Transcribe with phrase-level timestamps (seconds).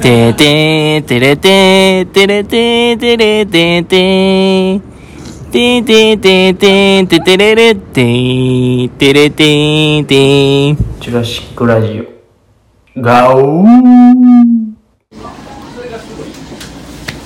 [0.00, 4.80] てててれててれててれてて
[5.50, 10.76] ててててててれれててれてて。
[11.00, 13.00] チュラシックラジオ。
[13.00, 13.66] ガオー。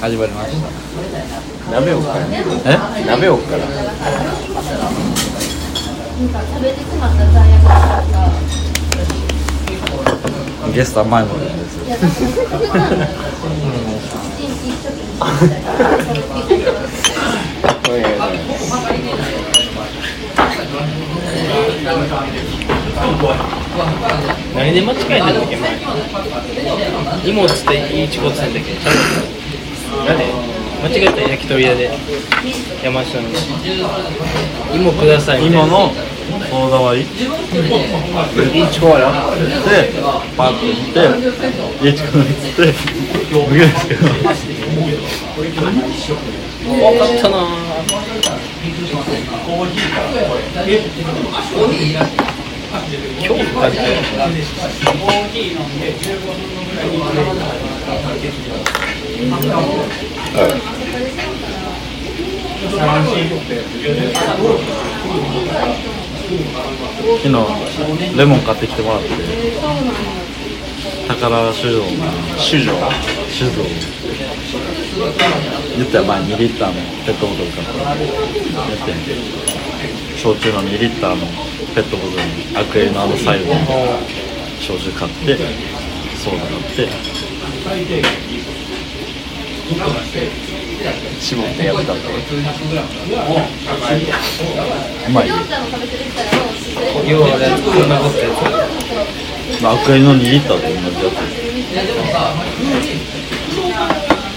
[0.00, 1.70] 始まりました。
[1.72, 2.26] 鍋をから。
[2.26, 3.64] え鍋をから
[10.72, 11.51] ゲストは前もです
[24.54, 25.70] 何で間違えたんだっけ前
[27.24, 28.92] 荷物っていいちごつんだっけちゃ
[30.02, 30.18] うなん。
[30.18, 30.51] で
[30.82, 31.90] 間違えた焼き鳥屋で
[32.82, 33.28] 山下の
[34.74, 35.66] 芋くださいみたいな。
[35.66, 35.94] 今の
[36.50, 39.12] こだわりいいチコや
[39.64, 39.92] で
[40.36, 41.00] パッと行って
[41.90, 42.74] って
[43.30, 44.00] 無限ですけど。
[46.62, 47.36] 怖かったな。
[53.18, 53.68] 今日か
[57.92, 58.00] 昨
[67.28, 69.08] 日レモン買ってきてもらって
[71.08, 71.82] 宝酒造
[72.38, 72.72] 酒造
[73.28, 73.62] 酒造。
[75.76, 76.74] 言ったら前2リッターの
[77.04, 77.96] ペットボトル買ったやっ
[78.86, 79.14] てんで。
[80.16, 81.26] 焼酎の2リッターの
[81.74, 83.54] ペットボトルにアクエリのあのサイズの
[84.60, 85.36] 焼酎買って
[86.16, 87.21] ソーダ買って。
[91.20, 92.02] 絞ってやったって
[95.08, 97.28] うまい要は
[97.64, 97.88] こん。
[97.88, 101.10] なことやつまあアクエリの2リッターと同じや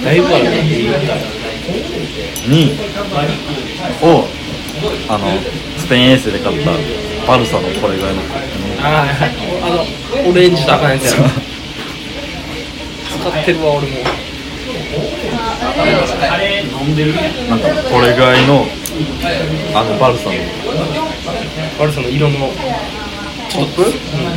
[0.04, 0.62] だいぶあるね
[2.48, 2.78] に
[4.02, 4.28] を
[5.10, 5.26] あの
[5.80, 6.72] スペインエースで買った
[7.28, 8.22] バルサのこれぐらいの
[8.82, 9.06] ああ
[9.64, 9.70] あ
[10.24, 11.55] のオレンジと赤のやつや
[13.26, 13.98] ろ使ってるわ俺も。
[17.50, 18.66] なんかこれぐらいの
[19.74, 20.36] あのバルサの。
[21.80, 22.52] バルサの色の。
[23.50, 23.90] ちょっと、うん、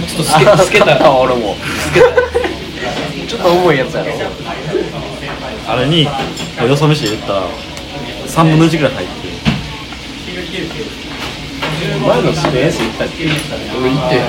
[0.07, 1.11] ちょっと透け透けた。
[1.19, 1.57] 俺も。
[1.57, 2.07] 透けた。
[3.29, 4.13] ちょっと重いやつやろ。
[5.69, 6.11] あれによ
[6.77, 7.43] そ飯入れたら
[8.27, 9.29] 3分の1ぐらい入って
[12.07, 13.25] 前のスペース行ったっけ？
[13.79, 14.21] 俺行って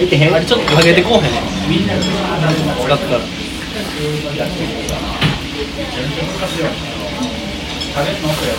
[0.00, 0.34] 行ってへん。
[0.34, 1.30] あれちょっとかけてこうへん。
[2.84, 3.20] 使ったら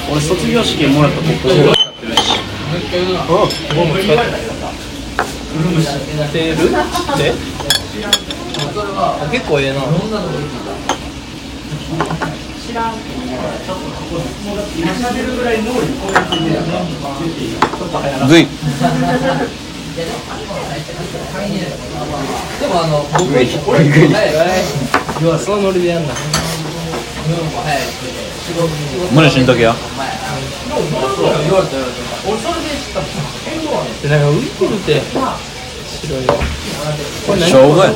[0.09, 1.53] 俺卒業式もらったポッー
[9.31, 9.83] 結構ええない
[19.93, 20.01] で
[22.67, 23.31] もあの僕
[25.39, 26.13] そのノリでやんな
[29.11, 29.75] 無理しんとけや
[34.01, 37.93] でなんかウインクルって白いこれ何生姜や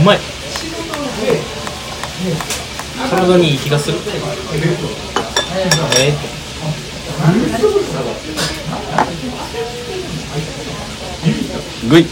[0.00, 0.18] うまい
[3.10, 3.98] 体にいい気がする
[5.54, 6.14] え
[11.88, 12.06] グイ。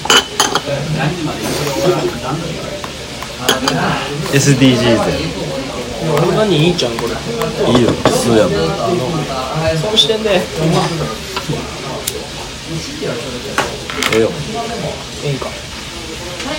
[4.32, 4.98] SDGs や
[6.16, 8.52] 体にいいじゃんこれいいよ普通やもん。
[9.78, 10.30] 損してんで。
[10.34, 10.42] え
[14.16, 14.30] えよ。
[15.24, 15.46] ええんか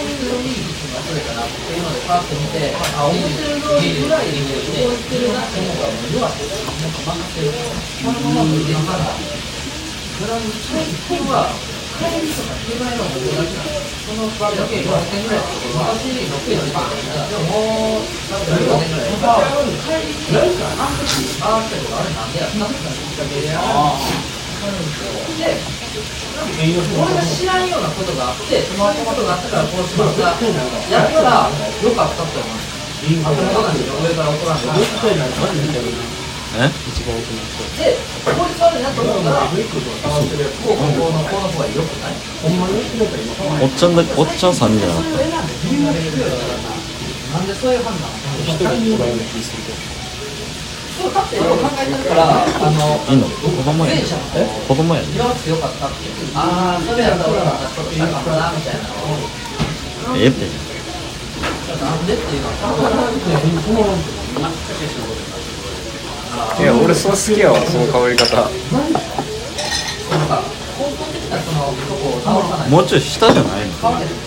[0.02, 7.54] イミングのリーがれかなっていうのでパッと見て、あ、面白いぐらいでこういってるなって思ら、もう弱くて、なんか任せる。
[8.02, 9.14] そのまま向いてるから、
[10.26, 11.54] ラウン最近は、
[12.02, 14.02] 帰りとか手前のも同じなんです。
[14.02, 19.14] その場合だけ点ぐらい昔6円で買点たら、もう、な点ぐらい。
[19.82, 20.98] 帰りに、あん、
[21.42, 21.86] ああ、ああ、ああ、ああ、ああ、ああ、あ
[22.42, 24.31] あ、ああ、ああ、あ
[25.38, 25.58] で
[27.02, 30.38] 俺が知らんようなことがあって、そのことがあったから、こうしました。
[30.92, 32.58] やったら、よかったと思う。
[33.26, 34.68] あともなんですよ、上から怒らんで。
[36.52, 36.68] え
[37.80, 37.98] で、
[38.28, 39.48] こいつ悪いなと思うから、
[40.62, 42.14] こう、こう、こうの、この方が良くない
[42.44, 42.84] ほんまに
[43.64, 45.18] おっちゃんだおっちゃん3人じゃなかった
[47.34, 48.12] なんでそういう判断
[48.44, 49.91] 一人おらんような気するけど
[53.10, 53.92] いいの子供や
[54.68, 55.96] 子供やね今強かったって
[56.36, 58.80] ああそれやったら俺らちょっとしたかったなみたいな
[60.18, 60.46] ええって
[61.82, 62.54] なんでっていうのは
[66.60, 70.44] いや俺そう好きやわその香り方なんか
[70.78, 71.58] 根本的なその
[71.88, 73.74] とこを直さないもうちょい下じゃないの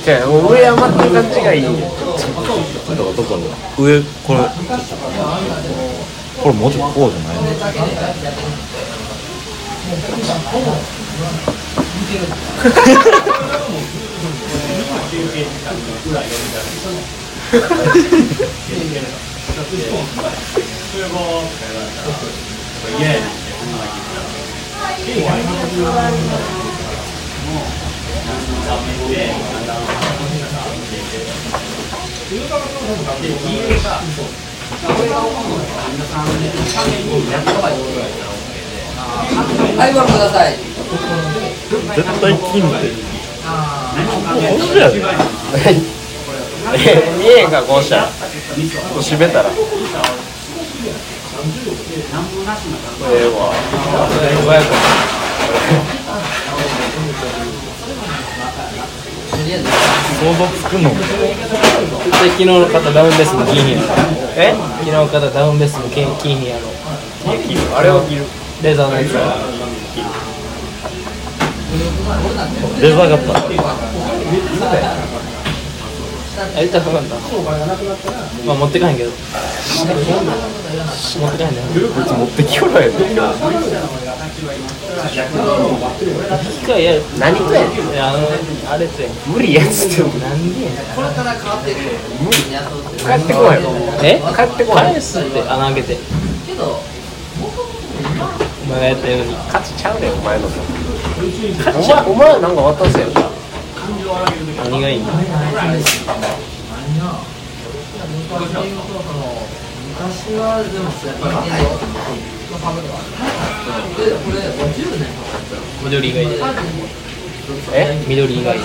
[0.04, 1.90] じゃあもう上余ってる感じがいいねだか
[2.90, 4.40] らどころ上これ
[6.44, 7.42] これもうちょいこうじゃないの
[39.76, 40.52] はいご覧ください。
[41.96, 42.92] 絶対金って。
[44.48, 45.00] こうやで
[46.76, 46.78] え
[47.18, 48.02] 見えへんかこうしたら。
[48.04, 48.10] こ
[48.98, 49.50] う閉めたら。
[49.50, 49.56] こ
[53.10, 53.52] れええわ
[54.08, 54.64] とりあえず
[59.44, 59.52] 想
[60.38, 61.04] 像つくの昨
[62.38, 63.88] 日の方ダウンベースも金品やろ
[64.36, 66.68] え昨日の方ダウンベースも金金品やろ
[67.76, 68.24] あれを切る
[68.62, 69.36] レーザーのやつは
[72.80, 73.32] レザー型
[76.56, 77.14] やりたくなった。
[78.44, 79.10] まあ持ってかへんけど。
[79.10, 79.18] 持っ
[81.32, 81.60] てかへんね
[81.94, 83.14] こいつ持ってきよらやで
[84.34, 84.42] 機
[86.66, 88.26] 械や何とやねんいやあの
[88.72, 90.66] あれって無理やつってなんで
[90.96, 91.78] これから変わっていく
[92.20, 93.54] 無理に雇うって帰ってこい
[94.02, 95.98] え帰ってこい返すって穴開けて
[96.46, 96.80] けど
[98.64, 100.56] お前がやったように価値ちゃうねんお前のさ
[101.70, 103.06] お前お前なんか渡せよ
[104.64, 105.06] 何がいいの
[109.94, 115.08] 昔はでもやっぱりでこれ50年
[115.84, 116.30] 緑以外で
[117.74, 118.64] え緑以外で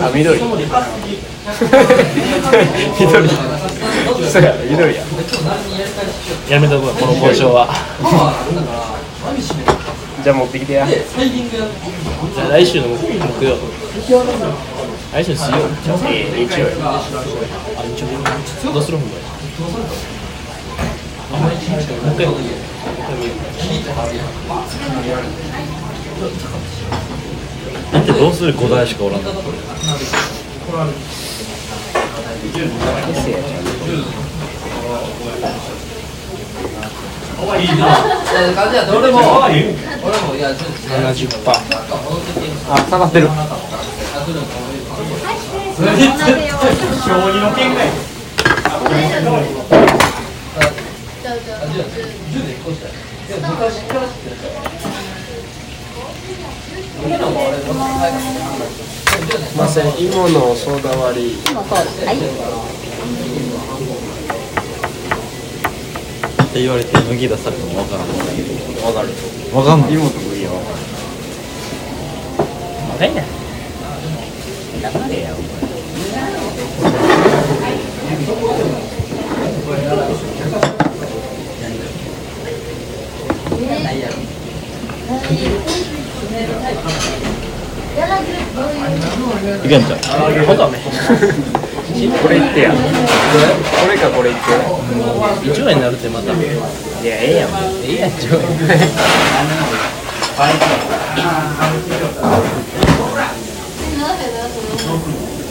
[0.00, 0.40] あ緑
[2.98, 3.28] 緑
[4.30, 5.02] そうや緑や
[6.48, 7.68] やめとこうこの交渉は
[10.22, 13.56] じゃあ持ってきてやじゃあ来週の木曜
[15.12, 15.58] 来週の水曜
[16.08, 17.02] ええ日曜やあ
[17.84, 19.12] 日曜どうするんまに
[21.32, 22.26] もう一回もう一回
[27.92, 29.30] だってどうする5台しかおらんの
[37.58, 40.40] いや感じはどれも俺もい。
[40.40, 41.50] やちょっと70%
[42.70, 43.28] あ下がってる
[59.56, 61.36] ません芋のソーダ割りっ
[66.54, 68.14] て言われて脱ぎ出されてもわからんわ
[68.92, 69.08] かる
[69.56, 70.52] わかんない芋と麦は
[73.00, 73.24] 何や
[74.82, 75.34] 黙れや
[89.64, 89.98] いけんちゃう？
[92.22, 92.70] これ言ってや。
[92.72, 92.76] こ
[93.88, 94.46] れかこれ言って
[95.52, 96.32] 1円になるってまた。
[96.32, 96.42] いや
[97.04, 97.48] ええやん。
[97.84, 98.38] ええやんちょ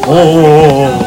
[0.08, 1.02] おおおおお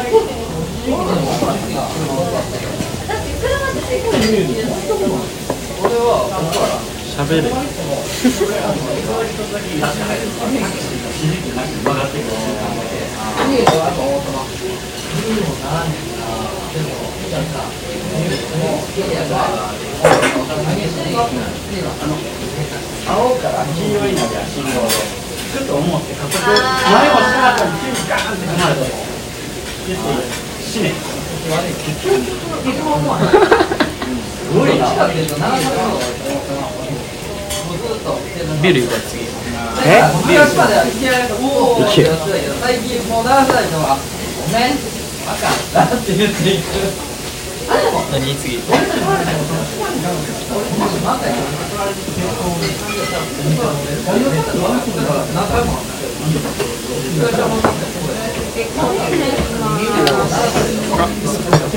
[7.05, 7.43] しゃべれ
[8.25, 8.31] 青
[23.37, 25.25] から黄色いのが信号で。
[25.55, 28.83] ちょっと思って前もしなかった急にガーンって離れ
[30.59, 30.91] 死ね
[31.85, 34.75] 結局思わないすごい
[38.61, 39.01] ビール行こう。
[39.09, 39.25] 次
[39.85, 40.01] え？
[40.25, 43.23] 昔まではいきなりおおやつだけど最近もう。
[43.23, 43.65] 流さない。
[43.65, 44.77] とあごめん
[45.27, 46.65] あかんだって言っていく
[48.11, 48.65] 何次す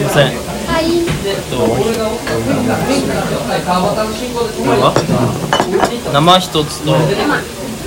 [0.00, 1.07] いません
[6.12, 6.96] 生一つと、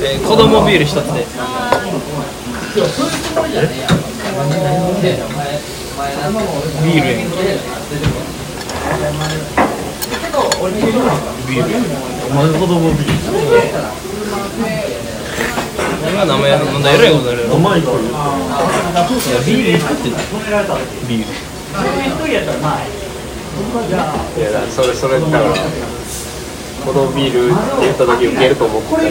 [0.01, 1.25] えー、子供ビール一つで。
[6.83, 7.21] ビールやん。
[11.47, 11.69] ビール。
[12.29, 13.07] お前子供ビー
[16.03, 19.77] 俺が名前飲んだらえらいことになるやろいからいやビール。
[19.77, 20.09] 一個って
[21.07, 21.25] ビール
[23.61, 23.63] い
[24.41, 25.43] やだそれそれだから
[26.85, 29.03] このビールって言った時受けると思ってたよ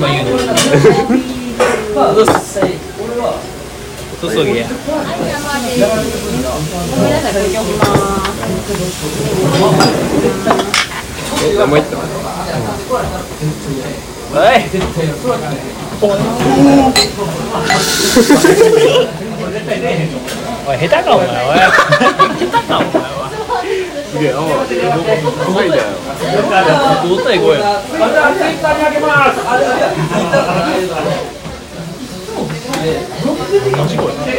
[0.00, 0.30] まあ言うね
[4.20, 4.72] 注ぎやご
[7.02, 7.88] めんなさい、これ今日ます。
[11.44, 12.00] え名前言ったお
[14.54, 14.56] い
[20.68, 21.58] おい下手かお前おい。
[21.58, 21.64] 下
[22.46, 23.30] 手かお前は
[24.10, 25.86] すげえああすごいじゃん
[27.06, 27.58] 5対5や
[33.76, 34.36] マジこれなんか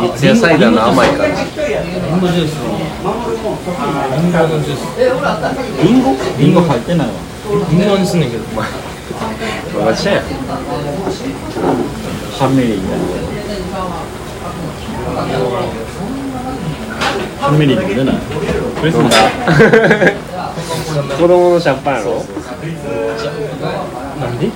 [0.00, 1.68] 三ツ矢サイダーの甘い感じリ
[2.16, 4.80] ンゴジュースリンゴのジュース
[5.82, 7.12] リンゴリンゴ入ってないわ
[7.70, 8.42] リンゴにすんねんけど
[9.84, 10.24] マジやん
[12.38, 13.04] ハンメリーみたいな
[17.40, 19.16] ハンメリーでも出ない飲んだ
[21.16, 22.24] 子供のシャンパンやろ
[24.20, 24.50] なんで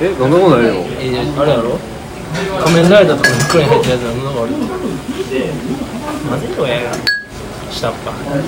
[0.00, 1.02] え飲んだことないのえ
[1.38, 1.78] あれやろ
[2.62, 4.52] 仮面ライダーとかに袋に入ってるやつやるのがある
[6.30, 6.92] マジよや
[7.76, 8.14] 下っ端。
[8.16, 8.38] ク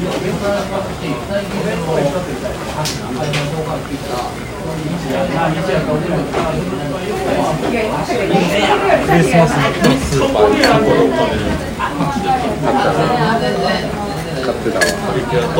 [9.13, 10.57] リスマスのスーパーで
[14.43, 14.79] 買ってた。
[14.79, 15.59] わプリキュアと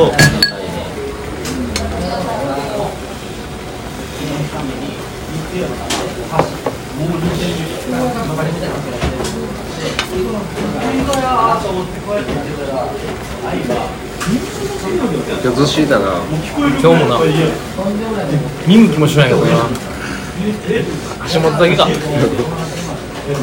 [15.41, 16.21] 今日ずしだな。
[16.59, 17.19] 今日もな。
[18.67, 19.47] 見向きもしないけどな。
[21.31, 21.87] 橋本だけか。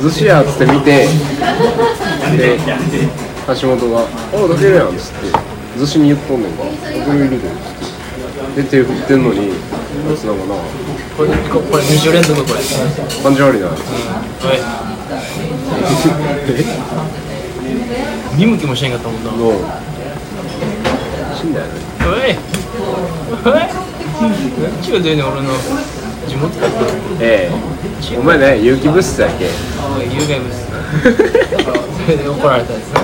[0.02, 1.06] 寿司やっつって見て。
[2.36, 2.58] で
[3.60, 4.00] 橋本が
[4.34, 5.26] 「あだけるやん」っつって
[5.78, 7.90] 寿司に言っとんねんか「だけるいるで」っつ
[8.56, 9.52] ってで手振ってんのに
[10.10, 10.32] あいつな。
[10.32, 10.54] んかな
[11.16, 12.60] これここれ2週連続これ。
[13.22, 13.68] 感じ悪いな。
[13.68, 13.76] おい
[18.36, 19.30] 見向きもしないかったもんな。
[19.30, 19.54] もう？
[21.36, 22.04] 死んだよねお
[23.50, 23.54] い。
[23.54, 23.60] おい。
[24.20, 24.32] 何
[24.82, 25.50] ちゅうてんねん俺の
[26.28, 26.76] 地元だった
[27.20, 27.50] え。
[28.12, 29.46] えお前ね有機物質やっけ？
[29.46, 29.48] お
[30.02, 30.66] い有害物質。
[32.06, 32.82] それで怒られたやつ。
[32.92, 33.00] な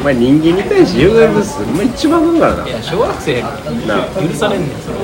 [0.00, 2.68] お前人間に対して有害物質お前一番なんからな。
[2.68, 3.52] いや小学生やか
[3.88, 3.96] ら。
[3.96, 5.00] な許されんねんそれは。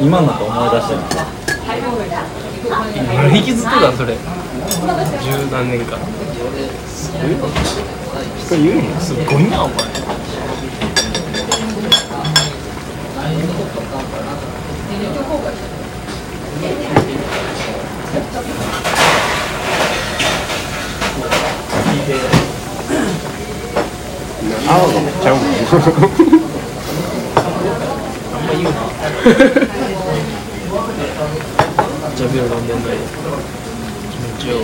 [0.00, 1.20] 今のと思い出してる俺
[3.34, 4.14] 引きずってたんそれ。
[4.14, 4.20] 十
[5.50, 5.98] 何年間。
[8.38, 9.76] 人言うのすっごいなお前。
[24.68, 25.44] 青がめっちゃうもん。
[28.34, 28.70] あんま言うな
[32.16, 32.72] じゃあビール飲んで。
[32.72, 32.96] んのに
[34.10, 34.56] 気持ちよ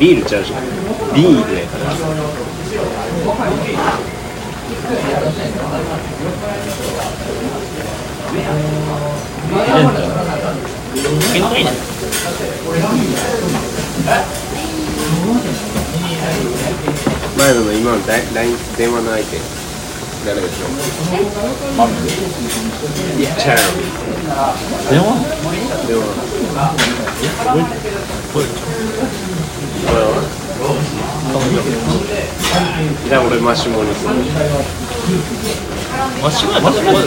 [0.00, 0.62] ビールちゃうじゃん
[1.14, 1.84] ビールやから
[11.32, 11.70] けないね
[17.38, 17.98] 前野の今の
[18.34, 19.65] LINE 電話の相手
[20.26, 20.28] い
[23.22, 23.58] やちゃう
[24.90, 25.06] 電話
[25.86, 26.02] 電話
[28.34, 28.40] こ
[29.92, 30.08] れは
[33.06, 34.14] じゃあ俺マシモにする
[36.20, 36.98] マシュマシュマロ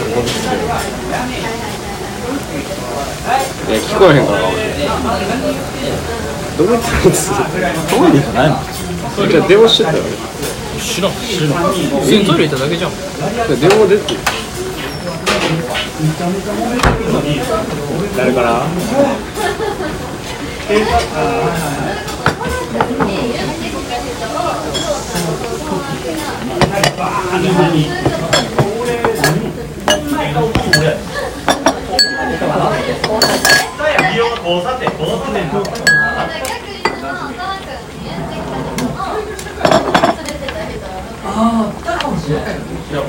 [3.68, 4.38] いや聞こえへんから
[6.56, 8.56] どこ行ったんですトイレじゃないの
[9.28, 10.02] じゃ電話してたよ
[10.80, 11.12] 知らん。
[11.12, 12.90] 知らん普通にトイレ行っただけじゃん。
[13.60, 14.14] 電話出て
[18.16, 18.64] 誰から？
[41.40, 42.54] ああ、来たかもしれない。
[42.54, 43.00] 分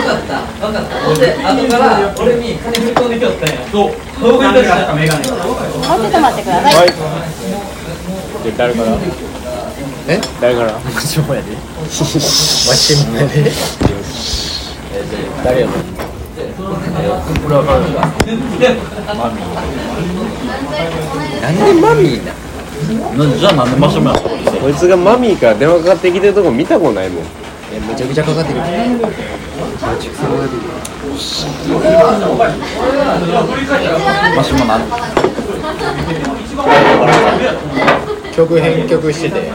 [0.00, 0.96] かった、分かった。
[1.04, 3.60] ほんで、後から俺に金振り込んできよったんや。
[3.70, 3.92] そう。
[4.18, 5.28] そう振り込んできたメガネ。
[5.28, 6.74] もうちょっと待ってください。
[6.74, 6.92] はい
[8.42, 8.98] で誰から
[10.08, 13.52] え誰からマシモやでマシモやで
[15.44, 15.78] 誰やのこ
[17.48, 18.02] れは彼女だ
[19.14, 19.54] マミー
[21.40, 22.32] なんでマミーな
[22.98, 23.70] なじゃあなん。
[23.70, 27.24] でマシュマロこいつがマミーから電話かかってきてるとこ見たことないもん。
[27.74, 28.62] えめちゃくちゃかかってくる。
[34.36, 34.88] マシュマロなん
[38.34, 39.50] 曲編曲してて。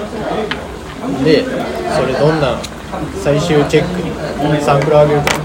[1.24, 2.60] でそれどんな
[3.24, 4.08] 最終チェック。
[4.38, 5.39] にサンプル上げるかそ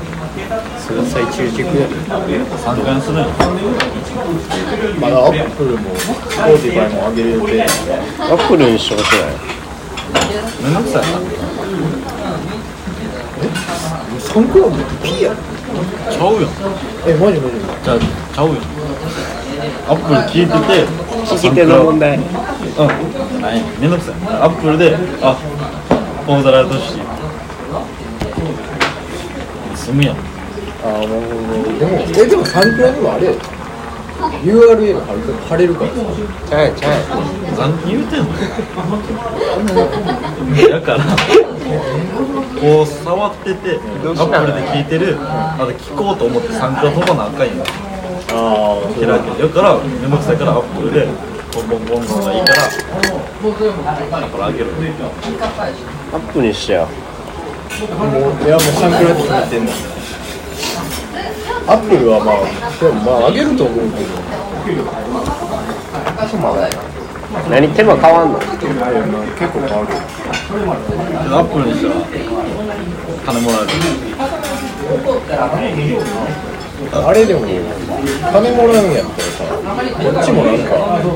[0.92, 3.16] れ最終チェックやで3回する
[5.00, 9.18] まだアップルもスポーティファイも上げる予定アップルにしてほしな。
[9.28, 9.30] い
[10.62, 11.02] めんどくさい。
[11.02, 11.08] な
[14.20, 15.34] サンクラウドって P や
[16.10, 16.50] ちゃうやん。
[17.06, 18.56] えマジマジじゃあちゃうやん。
[19.88, 20.86] アップル聞いてて
[21.34, 22.16] 聞き手の問題。
[22.16, 23.40] うん。
[23.40, 23.62] ない。
[23.80, 24.14] めんどくさい。
[24.26, 25.36] アップルであ
[26.26, 26.98] コンサルトし
[29.74, 30.31] 済むやん
[30.84, 31.14] ああなるほ
[31.62, 33.34] どでもえでもサンクラにもあれよ
[34.44, 35.96] URL 貼る貼れるからさ。
[36.48, 36.92] ちゃうやんちゃう。
[36.92, 38.26] やん何言うてんの。
[40.70, 40.98] だから
[42.60, 45.16] こう触っててアップルで聞いてる。
[45.20, 47.64] あと聞こうと思って参加飛ばなあかんやんあ
[48.32, 51.08] あ開けだからめんどくさいからアップルで
[51.54, 54.66] ボンボンボンボンがいいからだからあげる。
[56.12, 59.72] アップにしてよもういやもうサンクラって決めてんだ
[61.66, 62.36] アップルはまあ
[62.80, 64.82] でもまあ上げると思うけど。
[67.50, 69.88] 何手間変わんの結構変わる
[71.34, 71.94] アップルにしたら
[73.24, 73.70] 金もらえる。
[76.92, 80.68] あれでも金もらうんやったらさこっちもなんか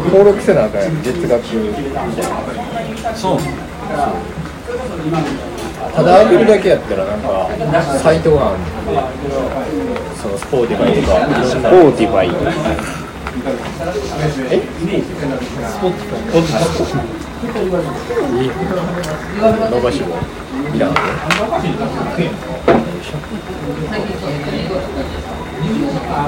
[0.06, 1.02] 登録せなあかんやん。
[1.02, 1.44] 月額。
[3.14, 3.38] そう
[5.96, 7.48] ただ上げるだけやったらなんか
[7.98, 8.68] サイトがあるんで
[10.20, 11.16] その Spotify とか。
[11.46, 12.28] Spotify
[14.50, 14.60] え？
[15.66, 16.04] スポット
[19.76, 20.06] 伸ばし棒
[20.74, 20.90] いらん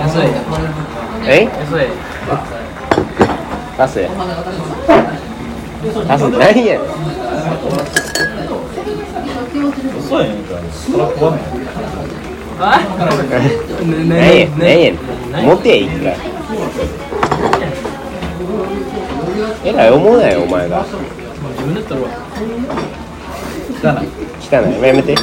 [0.00, 0.18] 安い。
[1.26, 1.44] え？
[1.44, 1.87] 安い。
[3.78, 4.09] 出せ。
[5.83, 6.81] 出す何や？
[10.09, 11.38] そうやんかそら怖い
[14.09, 14.40] 何？
[14.40, 14.62] や何？
[14.83, 14.92] や
[15.42, 16.16] 持てや一回
[19.64, 20.96] えらい思うなよお前が自
[21.64, 22.11] 分で取るわ
[23.70, 24.07] 汚い
[24.40, 25.14] 汚いやめて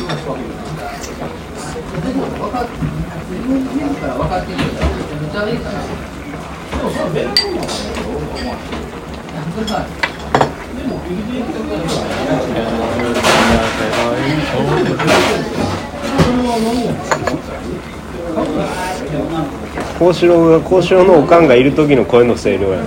[19.99, 22.79] 幸四郎が幸四郎のおかんがいる時の声の声量や。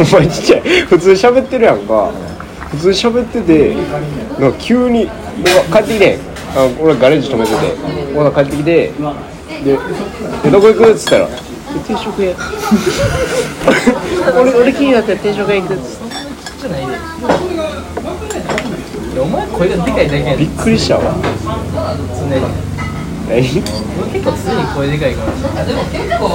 [0.00, 0.60] お前ちっちゃい。
[0.86, 2.12] 普通喋ってるやんか。
[2.70, 3.74] 普通喋ってて
[4.38, 5.06] なんか急に
[5.72, 6.18] 帰ってきて
[6.56, 7.56] あ俺ガレージ止めてて
[8.14, 8.92] ほら帰ってきて
[9.64, 9.78] で
[10.42, 10.92] でどこ行く？
[10.92, 11.28] っつったら
[11.80, 12.34] 「定食屋」
[14.40, 16.14] 俺俺気になったら定食屋行くっつって
[16.60, 16.92] じゃないで。
[19.12, 20.36] いやお前声がでかいだけやで。
[20.38, 21.14] びっくりしたわ。
[22.18, 22.30] 常に。
[23.28, 23.42] 何俺
[24.12, 25.22] 結構常に声でかいか
[25.56, 25.64] ら。
[25.64, 26.28] でも結構。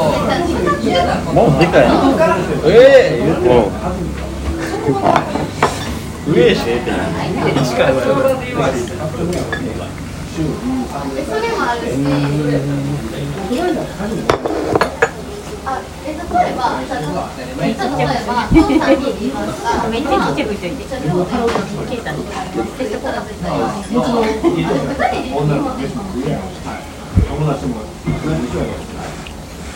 [1.34, 1.94] もうでかいな。
[2.66, 3.70] ええもう。
[6.32, 6.80] 上してえ？
[16.32, 18.22] えって近いわよ。
[19.90, 20.84] めっちゃちっちゃくしといて。
[20.86, 21.00] 消
[21.94, 22.18] えたね。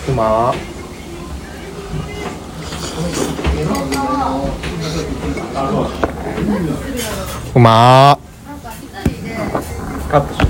[0.05, 0.53] くま
[7.55, 8.17] うま
[10.09, 10.45] カットしよ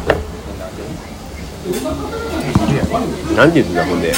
[3.36, 4.13] なんて言ってたほんで？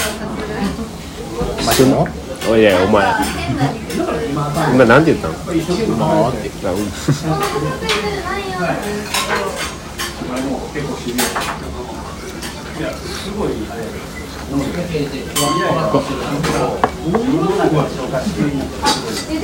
[1.66, 2.08] マジの？
[2.48, 3.04] おいやお前。
[4.74, 5.34] 今なんて言ったの？
[5.34, 6.52] まあってで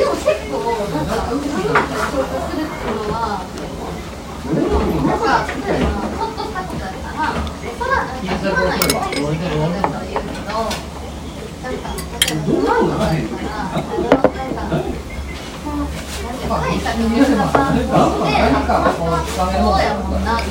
[0.05, 3.41] も結構なんかするっていうのは
[4.45, 7.33] なんかちょっとしたことだったら
[7.71, 7.97] それは
[9.69, 10.63] なんないでっていうのを。
[10.63, 10.90] 言うけど
[11.71, 13.29] なんなのなんていう
[16.49, 19.07] か書いた微妙なパンとしてなんかそう
[19.79, 20.49] やもんなって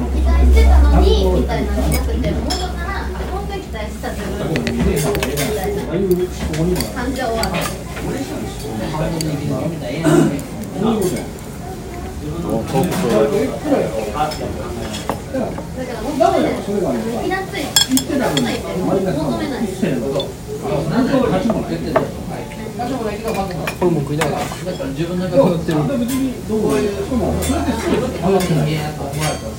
[0.10, 1.06] 期待してたのに
[1.42, 2.90] みたいなのじゃなくて元から
[3.32, 5.84] 本当に期待してた自分みたいな
[6.96, 7.38] 感情は
[15.34, 16.46] だから本当に
[17.26, 19.64] イラついイラついて求めない
[23.80, 25.78] ホルモン食いながら自分の中で売ってる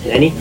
[0.06, 0.32] 何？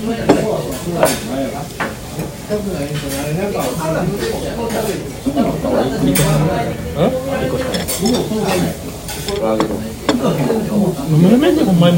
[11.09, 11.55] 飲めん？
[11.55, 11.97] ねお前も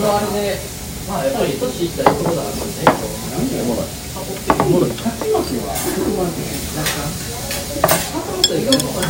[0.00, 0.58] のあれで
[1.08, 2.42] まあやっぱり年いったらそういうことが。
[2.42, 3.62] あるんで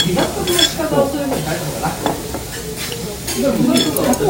[0.06, 1.88] リラックスの仕方をそういうふうに変えた方が
[4.08, 4.24] 楽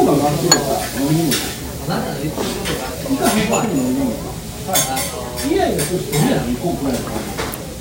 [1.87, 3.07] なんなら言ってることがあって
[3.49, 3.67] まあ
[5.43, 6.47] イライラする人いるやん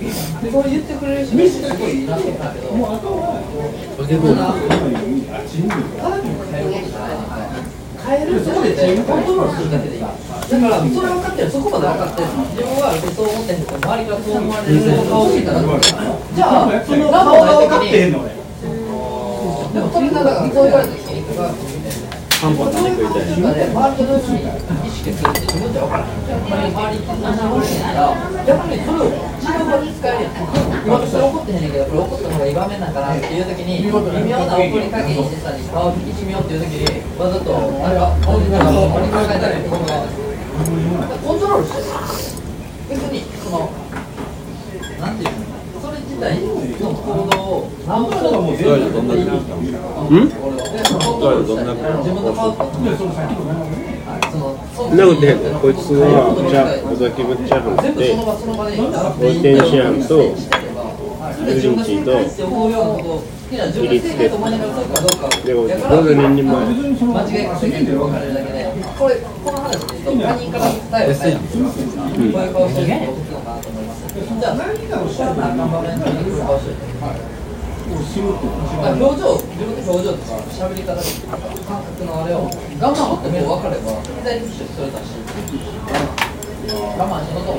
[0.00, 2.04] これ言ってくれる人すごいい。
[2.04, 2.66] いなってたけど
[8.02, 8.72] 変えるそこで
[9.04, 10.00] コントロールするだけでいい。
[10.02, 18.34] だからそれ分かってるそこまで分かってる自分はそう思ってるけど周りからそう思われる顔してたらじゃあその顔が分かってんので
[19.78, 21.22] もそれがだからそう言われた時に
[22.40, 27.92] 半端な肉いたい中で周りとどういうふうに意識するって自分じゃ分からない周りに何もしていう
[29.68, 30.40] 場に使えるやん
[30.88, 40.00] 今それ怒ってへんねんけどこれ怒った方がいい場面なんかなっていう時に微妙な怒り加減してたり顔引き締めようっていう時にわざとなんか顔になんかこう張り替えたりってことが
[41.20, 41.92] コントロールしてる
[42.88, 43.68] 別にその
[46.20, 48.42] 体の行動を何もど
[49.02, 49.32] んな時に
[50.10, 50.36] うん自
[52.12, 52.52] 分の顔
[54.30, 55.04] そのそんな
[55.60, 56.04] こいつは
[56.48, 60.36] じゃあ小崎ぶっちゃんってオルテンシアンと
[61.40, 64.52] 友人地と思うようなことを好きな自分の正解と真ん。
[64.52, 64.66] 中
[66.34, 68.58] に前2人前間違いか責任分かれるだけで
[68.98, 70.52] これこの話他人。
[70.52, 70.58] か
[74.10, 77.40] 返すこういう顔してるのかないますじゃあこれは何番目にどういう顔してるまあ
[77.90, 85.18] 表情自分の表情とか喋り方とか感覚のあれを我慢ってもう分かれば左プッシュそれだし
[86.70, 87.58] 我慢しのと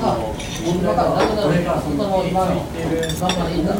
[0.00, 0.24] さあ
[0.60, 3.72] 今からなくなるからその今の我慢いいんだ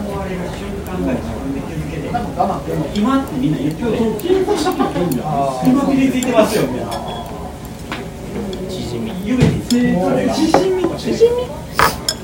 [2.11, 6.93] 多分我慢って今ってみんな言ってる今日金先の権利は今切りついてますよみたいな
[8.71, 9.63] 縮みゆえに
[10.35, 11.70] しじみしじみ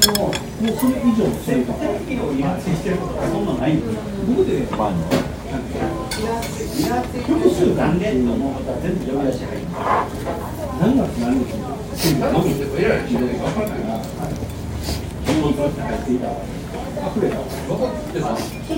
[0.07, 0.31] もう
[0.77, 1.73] それ以上それと
[2.33, 4.93] 違反してるとがそんなないんです僕でまあ
[7.27, 9.67] 複数何年と思うことは全部呼び出し入る
[10.81, 11.51] 何月何日
[12.21, 13.79] 何月でもイライラしてる分かんない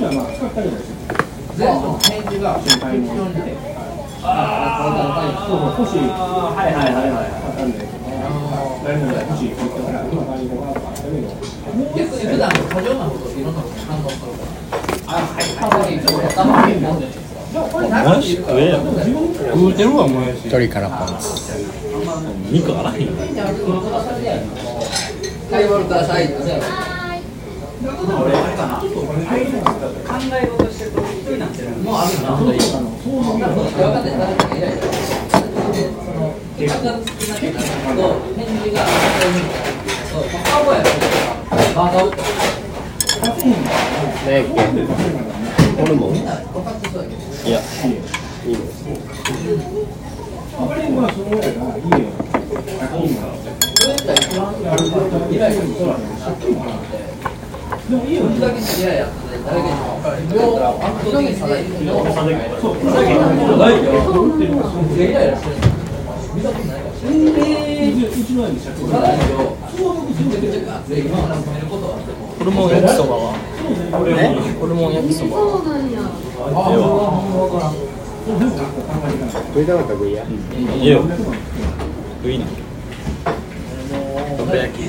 [0.04, 0.84] はまあ使ったりだし
[1.56, 3.04] 全部返事が先輩の
[4.22, 7.88] ああはいはいはいはい。
[8.88, 11.29] 誰もが欲しいって言ったから今感じがあったけど
[11.92, 14.48] 逆に普段過剰なこといろんなことに反応するから
[15.12, 17.20] あはいはいちょっと頭に飲んでるも
[17.85, 21.29] やし食えよ食うてるわもやし鳥からパンツ
[22.51, 23.20] 肉あらへんよは
[25.61, 26.29] い、ボルください。
[26.29, 26.35] も
[31.92, 32.37] うあるな。
[32.37, 32.46] 分
[33.92, 34.87] かって誰かがイライラそ
[35.48, 36.27] の結果が好きなってなると返事がそう、パパやからバカを
[36.58, 37.02] 何やっ
[37.38, 37.54] け
[45.78, 46.26] ホルモンいや。
[46.26, 47.86] い
[48.50, 48.58] いの
[50.58, 53.22] あれはその親がいいよいいの。
[57.88, 59.14] でもいいよだけイライラって
[59.46, 60.18] 誰かに分かる。
[60.26, 60.66] もう。
[60.66, 61.62] 圧倒的に差がい。
[62.60, 62.74] そう。
[62.74, 63.22] だけど
[63.56, 63.86] ないよ
[64.96, 65.77] イライラしてる。
[66.38, 67.90] 見たことないかもしれない。
[67.90, 72.31] うちの親に借金ただけど、めちゃくちゃ熱い今まで止めることはあっても。
[72.38, 73.35] ホルモン焼きそばは
[74.59, 75.98] ホルモン焼きそばそうなんや。
[76.55, 77.74] あ。
[78.29, 80.27] 食いたかったら食いやい
[80.85, 81.03] いよ
[82.22, 82.44] 食いな
[84.37, 84.85] どん焼き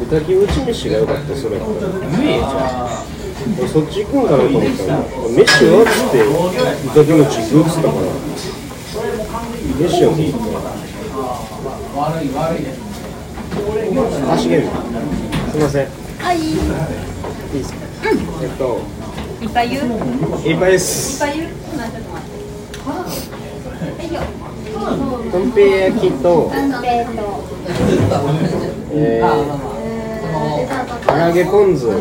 [0.00, 1.68] 豚キムチ飯が良かったそれ言
[2.34, 3.17] えじゃん俺
[3.68, 4.98] そっち行くんかなと思ったら
[5.32, 6.22] 飯はっつって。
[6.88, 8.02] 豚キムチ行くっつったから
[9.78, 10.38] 飯は聞いて。
[11.98, 12.88] 悪い悪いね。
[14.30, 16.38] 足すいませんはい。
[16.38, 16.54] いい
[17.58, 17.78] ですか
[18.42, 18.80] えっと
[19.42, 19.84] いっぱい言う。
[20.46, 21.28] いっぱいですい。
[21.28, 22.08] っと待って。
[22.88, 22.94] は
[24.02, 24.20] いよ。
[25.32, 27.22] とんぺい焼きと、えーと。
[28.92, 30.77] えああ、まあー、まあ。
[30.77, 30.77] 唐
[31.18, 31.92] 揚げポン酢は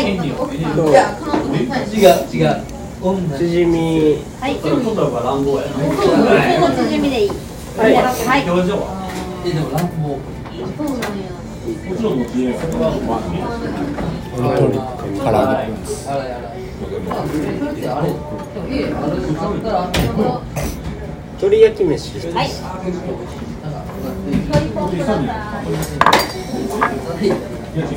[0.00, 0.14] い。
[0.14, 2.14] 違う？
[2.32, 2.48] 違う。
[3.38, 4.50] チヂミはい。
[4.56, 5.72] 今度は乱暴やな
[6.76, 7.28] チヂミでいい。
[7.30, 8.00] はいは
[8.38, 8.50] い。
[8.50, 8.82] 表情は
[9.44, 10.18] え、でも乱暴。
[10.76, 11.30] そうなんや。
[11.88, 13.00] もちろんもう自由やから本
[14.56, 14.78] 当に
[15.18, 15.88] 唐揚げポン酢。
[21.40, 22.46] 鶏焼き飯はい。
[27.72, 27.94] 全然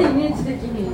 [0.00, 0.84] イメージできひん。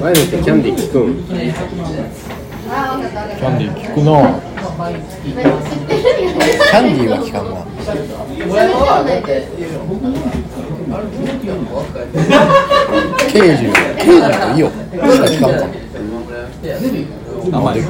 [0.00, 1.24] 前のってキャンディー聞くん？
[1.26, 1.34] キャ
[3.50, 4.24] ンディー聞くなた。
[4.36, 7.56] キャンディーは聞かんな
[13.28, 13.66] 刑事
[13.98, 14.72] 刑事といいよし
[15.18, 15.72] か聞かんかも
[17.52, 17.80] 甘い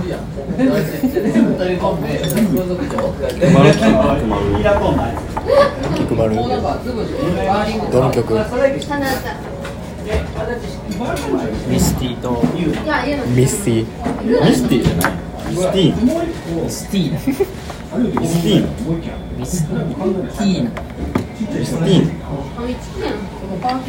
[5.97, 6.35] 菊丸。
[6.37, 6.43] ど
[8.03, 8.37] の曲？
[8.37, 9.37] 花ちゃん。
[11.71, 12.43] ミスティと。
[13.35, 13.85] ミスティ。
[13.85, 15.13] ミスティじゃない。
[15.51, 15.93] ミスティ。
[16.03, 16.09] ミ
[16.69, 17.13] スティ。
[17.13, 18.61] ミスティ。
[19.39, 20.67] ミスティー
[21.49, 22.03] ミスティ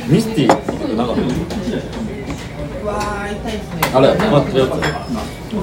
[0.08, 0.48] ミスティ。
[0.48, 0.54] か
[3.94, 4.70] あれ待ってやつ。
[5.48, 5.54] ミ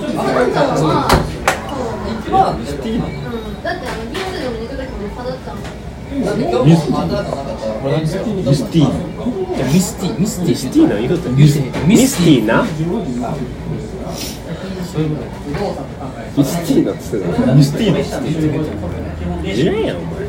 [2.67, 3.63] スティうん。
[3.63, 5.85] だって、あの、ニュースでも寝た時も、花ちゃん。
[6.15, 6.21] ミ
[6.77, 6.99] スこ
[7.89, 8.91] れ何ですかミスティーン
[9.57, 12.69] じゃあミスティミスティミスティーナ言うとミスティミスティーナミ
[16.45, 18.05] スティーナっつってたミスティーン
[19.57, 20.29] 知らんやんお前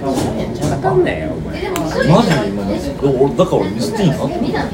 [0.72, 4.70] わかんないよお前、マジで今マジで俺だから俺ミスティーンあえ、南。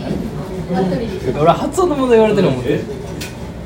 [0.71, 1.29] 服部です。
[1.37, 2.79] 俺発音の問題言われてる思って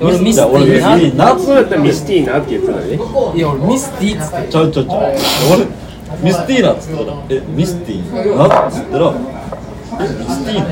[0.01, 0.95] 俺ミスティ俺ーな。
[0.95, 1.39] ミスティーな。
[1.39, 2.87] そうやったらミスティーナって言ってたね
[3.35, 4.47] いや俺ミスティーっつって。
[4.49, 4.97] ちょいちょいちょい。
[5.53, 5.65] 俺
[6.23, 10.65] ミスティーナっつったらえミスティーナっつったらえミスティーナ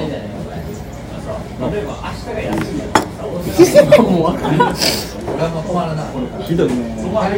[6.44, 6.70] ひどい。
[6.70, 7.30] このア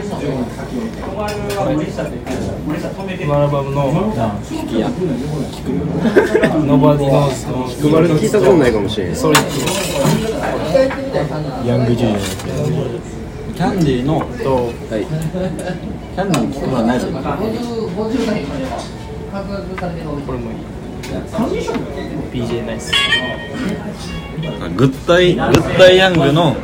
[3.46, 3.92] ルバムの好
[4.68, 4.90] きや
[6.66, 9.16] 「ノバディノーズ」の生まれ聞いたことないかもしれん。
[9.16, 9.42] ソリッ
[10.76, 15.06] ヤングジュニアキャンディーのドとはい。
[15.06, 17.12] キャンディー聞くのはないでこ
[20.34, 20.58] れもいい
[22.34, 22.92] BJ ナイス
[24.76, 26.58] グッタイグッタイヤングの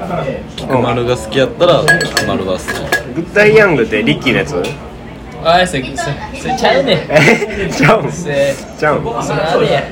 [0.57, 2.63] 菊丸が好きやったら菊丸が好き。
[3.15, 4.61] グッダイヤングってリッキーのやつ。
[5.43, 5.95] あそれそれ
[6.41, 6.97] それちゃうねん。
[6.97, 8.03] えちゃう。
[8.11, 9.83] ちゃうんそれあれや。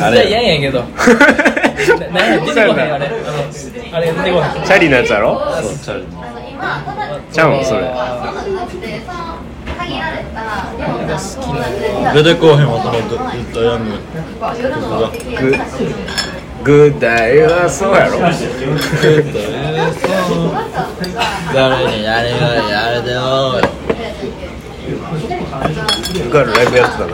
[0.00, 0.84] あれやんやけど
[2.00, 3.06] ななんや出てこへんあれ
[3.92, 6.04] あれ出てこへんチャリのやつやろそうチャリ
[7.32, 7.80] ちゃうんそれ
[9.78, 10.38] 限られた
[10.76, 12.90] 量が好き出てこうへんのグッ
[13.52, 13.90] タイヤング
[14.60, 15.24] 夜の目的
[16.64, 17.92] グッダイはそう
[21.54, 22.36] 誰にやれが
[22.68, 23.20] やれでよ
[26.24, 27.12] 僕らライブやってたな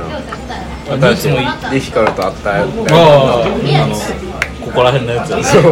[0.97, 3.95] ニュースもいいでヒカルと会ったやつあああの
[4.75, 5.69] ここら辺のやつやそうこ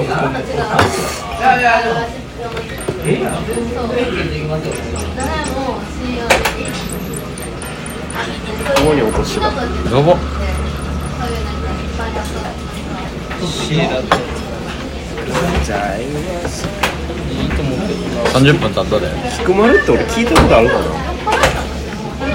[8.87, 10.17] こに落としがやば
[13.45, 14.09] シーラって
[17.35, 19.09] いいと思うけど30分経ったで。
[19.37, 20.75] 菊丸って俺聞いたことあるか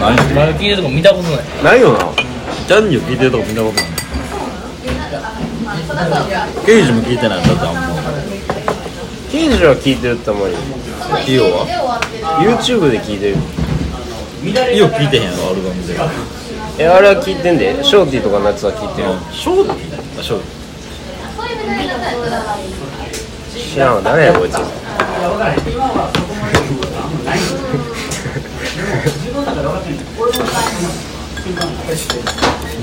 [0.01, 0.15] 何？
[0.17, 1.37] な丸聞いたとこ見たことない。
[1.63, 1.99] なないよな。
[2.67, 4.06] ジャンニを聞いてるとこ見たことない
[6.65, 7.75] ケイジも聞いてないんだってあん。
[7.75, 7.81] ま
[9.31, 10.53] 刑事は聞いてるたまに
[11.27, 11.65] イオは
[12.41, 12.99] YouTube で。
[12.99, 13.37] 聞いてる
[14.75, 15.95] イオ聞いてへんやろアルバムで
[16.79, 18.19] えあれは聞いてんでショーティ。
[18.21, 19.75] ーとかのやつは聞いてるショーティ。
[20.15, 20.47] ーあショーティ。
[23.59, 24.57] ー知らんわ誰やこいつ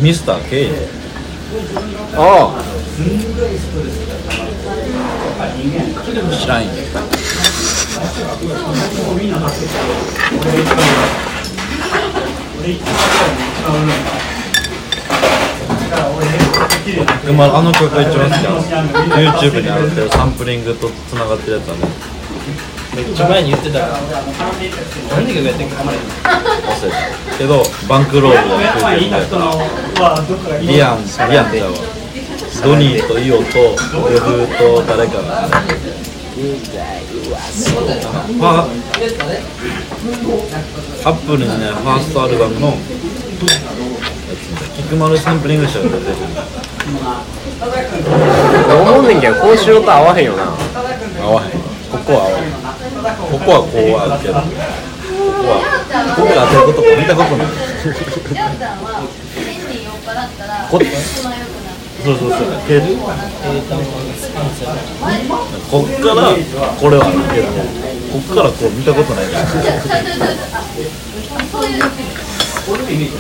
[0.01, 1.04] ミスターケイ
[1.55, 1.71] ジ
[2.17, 2.53] あ
[6.37, 6.71] 知らんよ。
[17.25, 18.91] でもあの曲が一番好きなの
[19.33, 21.83] YouTube に上がってるサンプリングとつながってるやつはね。
[22.95, 23.93] めっちゃ前に言ってたから
[25.11, 25.99] 何で曲やってんか忘れ
[26.91, 28.43] たけどバンクロールが
[28.77, 29.17] ついて
[30.61, 31.79] るリアンリアンちゃうわ
[32.63, 33.43] ドニーとイオと
[34.09, 38.69] レフと誰かがファ
[41.05, 42.79] アップルにねファーストアルバムのやつ
[44.77, 46.17] 菊丸サンプリングしたら出てる
[48.81, 50.45] 思うねんけどこうしようと合わへんよな
[51.23, 51.51] 合わへん
[51.91, 52.53] ここは合わへん
[53.05, 54.41] ここはこうあるけど。
[54.41, 54.49] こ
[55.45, 55.61] こは
[56.17, 57.47] ここが当てることか見たことない。
[57.47, 59.05] りょうちゃんは
[59.37, 62.01] 変に酔っ払ったらこ気分良くなって。
[62.05, 62.49] そうそうそう
[65.71, 66.33] こっから
[66.81, 67.49] これはあるけど。
[68.15, 69.27] こっからこう見たことない。
[69.27, 69.61] からそ
[71.61, 73.11] ういう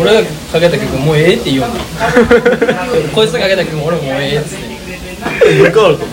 [0.00, 1.74] 俺がかけた曲もうええって言うよな
[3.14, 4.71] こいつがかけた曲も俺ももうええっつって
[5.64, 6.12] ルカールとか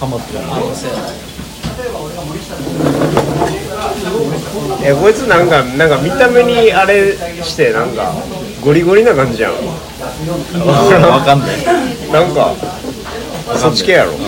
[0.00, 0.44] ハマってる
[4.82, 8.14] えこいつなんかなんか見た目にあれしてなんか
[8.62, 9.54] ゴリゴリな感じやん。
[9.54, 9.58] わ
[11.24, 11.50] かんない。
[12.12, 12.54] なんか
[13.56, 14.12] そっち系やろ。
[14.12, 14.20] 曲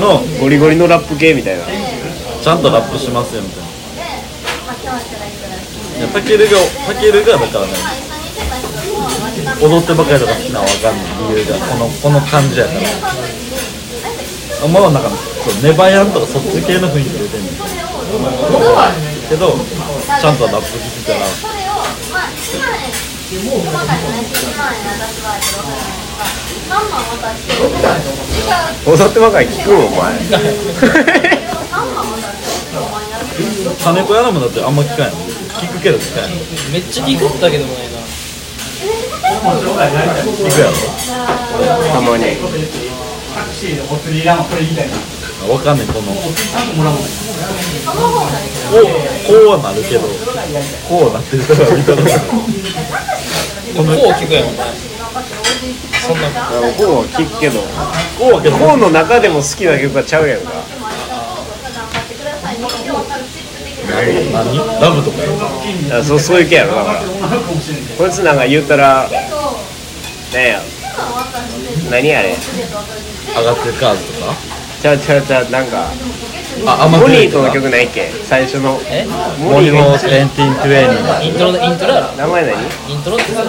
[0.00, 1.64] のゴリゴリのラップ系みたいな。
[2.42, 3.66] ちゃんとラップしますよみたいな。
[4.66, 5.50] まあ今日からいくらい
[6.02, 6.50] やタケルが
[6.86, 7.72] タケルがだからね
[9.60, 12.80] 踊ってばかりとか好きなのわかんない理由がこのこの感じやから
[14.64, 17.54] あまあなんかそうネバヤンとかそっち系の雰囲気出てんねん
[19.28, 21.82] けどちゃんとラップ聞いたらそれを
[22.14, 22.86] まあ1万円
[23.28, 23.42] 細
[23.86, 25.66] かにね1万円私はけど
[26.68, 30.18] 3万渡して違う踊ってばかり聞くお前
[33.84, 35.14] 金子やらもだってあんま聞かんやん
[35.58, 36.38] 聞くけど聞かんやん
[36.72, 37.97] めっちゃ聞くったけどもな
[39.38, 40.74] いな聞くやろ
[41.92, 42.24] たまに
[43.34, 44.96] タクシーでお釣りいらんわこれみたいな
[45.48, 45.72] わか。
[45.74, 45.84] んな。
[45.84, 47.06] いこのこお釣りちゃんともらうもんう
[49.26, 50.00] こうはなるけど。
[50.88, 51.94] こうなってる見た
[53.76, 54.58] このこう聞くやんお前
[56.02, 57.60] そんなあのコーンは聞くけど。
[58.18, 60.50] こうの中でも好きな曲がちゃうやんか
[62.42, 62.58] 何
[63.88, 65.18] ラブとか
[65.98, 67.00] あそうそういう系やろだから
[67.96, 69.08] こいつなんか言ったら
[70.32, 70.60] なんや
[71.90, 72.34] 何あれ？
[73.36, 74.34] 上がってるカードとか？
[74.82, 75.90] ちゃうちゃうちゃうなんか
[76.66, 78.10] あアマモゾンとかニーとの曲ないっけ？
[78.24, 78.80] 最初の。
[78.86, 79.06] え？
[79.38, 82.12] モニモーエンティントゥエニイントロイントロやろ？
[82.16, 83.42] 名前何イントロってさ。
[83.44, 83.48] 好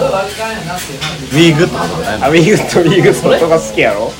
[1.34, 1.82] ィーグとか
[2.22, 4.12] あウィーグとウィーグとか好きやろ？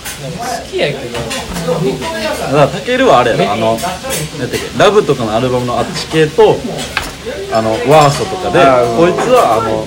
[0.71, 1.01] きやけど。
[1.11, 3.53] だからタケルはあれやろ？
[3.53, 3.77] あの
[4.39, 6.57] なんっけラブとかのアルバムのあっち系と
[7.53, 9.85] あのワーストとかであーこいつはあの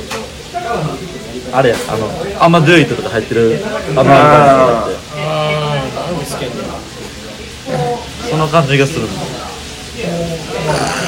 [1.55, 2.09] あれやあの
[2.43, 3.59] アマドゥイトとか入ってる
[3.95, 6.57] あのアルバムがあってあーなんで好きやねん
[8.33, 9.01] その感じがする。
[9.01, 9.07] の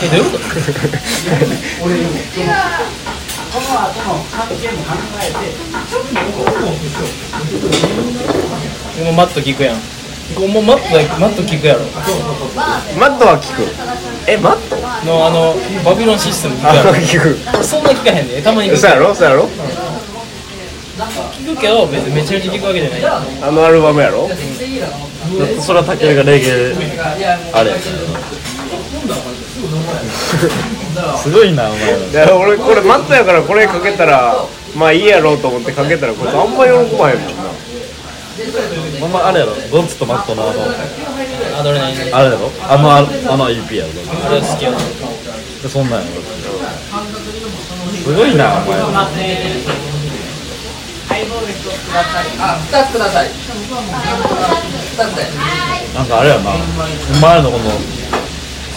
[0.03, 0.43] えどういうこと？
[9.03, 9.77] もうマット聞くやん。
[10.37, 11.81] もうマットだマット聞くやろ。
[12.95, 13.63] マットは聞く。
[14.29, 14.75] えマット？
[15.07, 17.39] のあのバビロンシステム聞くやあろ聞く。
[17.55, 18.39] 俺そんな聞かへんで。
[18.43, 18.77] たまに聞く。
[18.77, 19.15] そうやろ？
[19.15, 19.49] そうやろ？
[20.95, 23.03] 聞くけど別にめちゃめちゃ聞くわけじゃない。
[23.43, 24.29] あのアルバムやろ？
[25.59, 26.73] それはタケルがレゲエ
[27.53, 27.71] あれ。
[27.71, 27.83] やか
[30.95, 37.43] らすごいなお前らいや俺これマットやからこれかけたらまあいいやろうと思ってかけたらこいつあんま喜ばへんもんな。
[39.01, 40.61] ほんまあれやろゴンツとマットのあの。
[41.59, 42.49] あどれ何あれやろ？
[42.63, 43.91] あのあの EP やろ。
[44.27, 46.21] あれ好きやなでそんなんやろ。
[48.03, 48.79] すごいなお前
[51.23, 53.29] らあ、二つください。
[53.29, 53.35] 二
[55.05, 55.21] つで。
[55.95, 56.57] なんかあれやなお
[57.21, 57.71] 前らのこの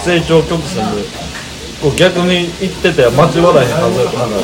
[0.04, 1.02] 成長曲線で
[1.82, 4.38] こう逆に言ってて間違わらへんはずなんか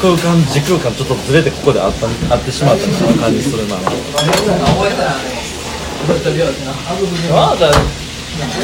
[0.00, 3.90] 空間時空間ちょっとずれてここであったあってしまったみたいな感じするな覚
[4.86, 5.46] えたらね。
[6.06, 7.72] まだ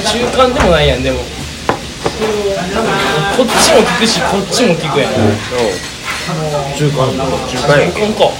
[0.05, 1.21] 中間でもないやんでも
[2.23, 5.13] こっちも聞くしこっちも聞くやん。
[6.77, 7.11] 中間。
[7.49, 8.31] 中間やんけ中間か。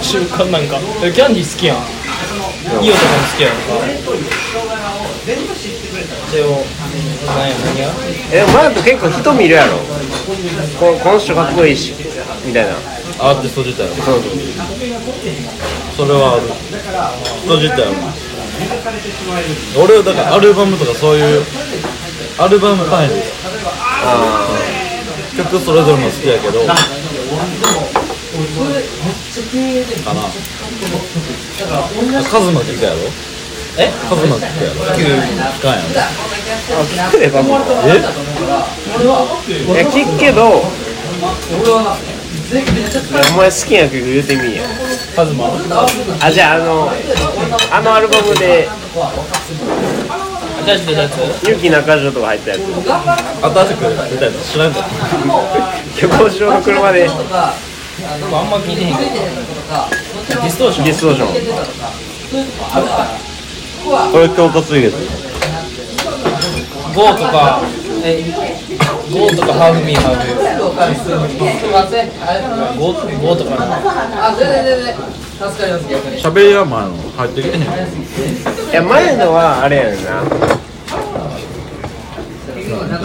[0.00, 0.80] 中間なんか。
[1.04, 1.76] えキャンディー好きやん。
[1.76, 1.80] イ
[2.90, 3.58] オとかも好きやんか。
[6.32, 6.64] でも
[7.26, 7.82] 何や何や？
[8.32, 9.78] えマット結構人見るやろ。
[10.78, 11.94] ここの人かっこいいし。
[12.44, 12.72] みたいな。
[13.20, 14.20] アーティスト自体はそう。
[14.22, 14.32] そう
[15.96, 16.42] それはある。
[17.44, 17.92] 人自体は
[19.76, 21.44] 俺はだからアルバムとかそういう
[22.38, 23.14] アルバム単位で
[24.04, 24.48] あ
[25.36, 26.60] 曲それぞれも好きやけど。
[26.66, 26.74] か
[30.14, 30.22] な。
[32.30, 32.96] カズマ聞くやろ？
[33.78, 33.90] え？
[34.08, 34.76] カズマ聞くやろ？
[34.84, 34.96] 聞
[35.62, 35.84] かんやろ
[36.70, 37.54] あ聞くでバブル
[37.86, 40.62] えいや聞くけどお
[43.36, 44.62] 前好きな曲言うてみんや。
[45.16, 45.46] カズマ？
[46.20, 46.90] あじゃああの
[47.72, 48.68] あのアルバムで
[50.68, 51.12] 新しい出たやつ？
[51.48, 52.60] 勇気中条とか入ったやつ。
[52.60, 54.88] 新しく出たやつ知らんかった
[55.96, 57.08] 虚構上の車で。
[57.08, 61.28] あんま聞いてへんけどディストーションディストーション。
[64.12, 64.94] これ強化水月。
[66.94, 67.62] ゴーとか。
[68.04, 68.22] え
[69.10, 70.26] ゴーとかハーフミーハーフ。
[70.94, 71.10] す
[71.66, 72.06] いません。
[72.20, 72.24] あ
[72.78, 73.64] ゴーゴーとかな
[75.38, 77.64] 喋りは前の入ってきてへんい
[78.74, 79.90] や前のはあれやな。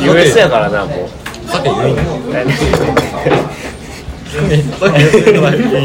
[0.03, 1.09] US やからなもう。
[1.47, 1.95] さてないいい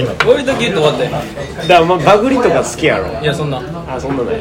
[0.05, 1.25] なこういう時言うと終わったよだか
[1.81, 3.51] らまあバグりとか好きやろいやそん。
[3.51, 4.17] なあそん。
[4.17, 4.37] なない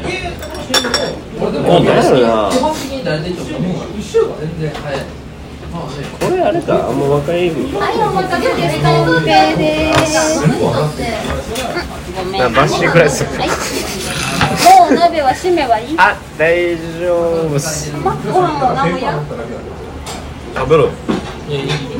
[1.38, 1.84] ゴーなん。
[1.84, 3.60] やろな基本的に誰でいいと思う。
[3.60, 5.00] もう一週間全然早い。
[5.72, 8.80] これあれかあんま分かりにくいはい、お待たせです。
[8.80, 10.40] カレーです。
[12.16, 12.40] ごめん。
[12.40, 13.48] なバッシーくらいするはい。
[13.48, 13.54] も
[14.90, 15.94] う鍋は締めはいい。
[15.98, 17.14] あ大丈
[17.48, 19.20] 夫っすま、ご飯は何もや。
[20.54, 20.90] 食べろ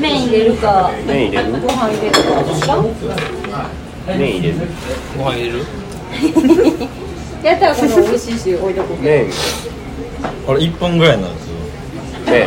[0.00, 0.90] 麺入れるか。
[1.06, 2.18] 麺入れるご飯入れるか。
[4.06, 4.56] 麺入れる
[5.16, 5.60] ご飯入れる？
[5.60, 5.64] う。
[7.46, 9.02] やったらこの美味しいし、置いとこう。
[9.04, 9.26] 麺
[10.46, 11.47] これ1本ぐらいなんです
[12.36, 12.46] よ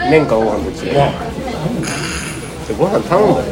[0.00, 0.92] 麺麺かご飯どっちで？
[2.78, 3.46] ご飯頼んだね。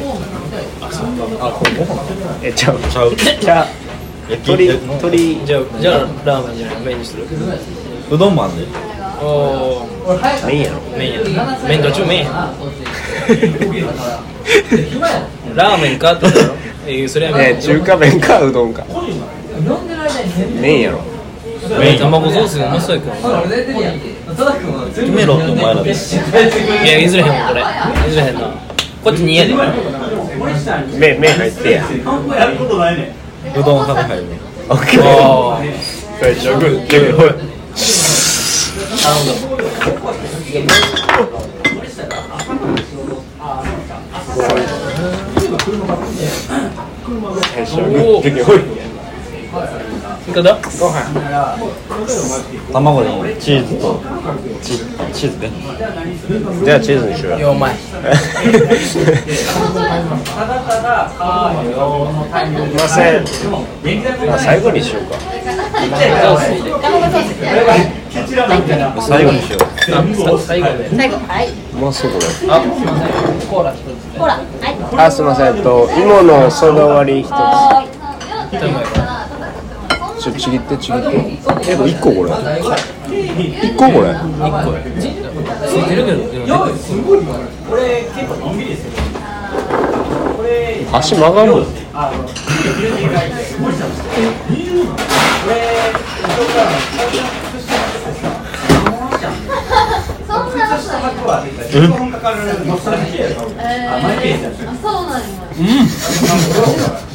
[1.39, 2.01] あこれご飯。
[2.43, 2.79] えちゃう。
[2.89, 3.15] ちゃう。
[3.15, 3.67] じゃあ
[4.29, 7.25] 焼き鶏え鶏じゃあじゃあラーメンじゃない麺にする？
[8.11, 8.65] うどんもあんで
[9.21, 9.87] おお
[10.47, 10.79] 麺やろ。
[10.97, 11.19] 麺や。
[11.67, 12.53] 麺どっちも麺や。
[15.55, 16.49] ラーメンかって言ったら
[16.87, 18.83] えそれはえ中華麺かうどんか。
[20.59, 20.97] 麺やろ。
[20.99, 21.12] 麺
[21.69, 23.41] 卵ソースがうまそうやけどな。
[24.93, 25.91] 決めろってお前らで。
[25.91, 25.93] い
[26.87, 27.63] や譲れへんわこれ。
[28.07, 28.39] 譲れへんな。
[29.03, 29.53] こっち2やで。
[30.97, 31.83] 麺麺入ってや。
[32.37, 33.15] やることないね
[33.55, 34.23] うどん派が入る
[34.69, 35.01] オッケー。
[35.03, 35.59] あ
[36.19, 37.33] 最初グーでほら
[47.53, 48.57] 最初グーでほい
[50.25, 50.57] いかだ
[52.71, 54.01] 卵にチーズと
[54.61, 54.79] チ
[55.13, 55.51] チーズね。
[56.63, 57.37] じゃあチーズにしよう。
[57.39, 57.73] いやお前。
[57.73, 57.77] ま
[62.87, 63.25] せん。
[64.27, 65.17] まあ最後にしようか。
[69.01, 69.63] 最後にしよう。
[69.63, 70.67] あ最後。
[70.67, 71.17] で最後。
[71.27, 72.55] はいうまそうこれあすいま
[72.97, 73.43] せん。
[73.53, 77.31] コーラ一つほらはいあすみませんえっと芋のソーダ割り一つ
[80.23, 81.07] ちょちぎってちぎって。
[81.69, 82.31] えこれ一個これ。
[82.31, 84.07] 一個これ。
[84.13, 84.71] 1個。
[84.71, 84.79] や
[85.67, 86.55] ついてるけどでも
[90.93, 91.57] 足曲がるの
[105.03, 107.12] うなんや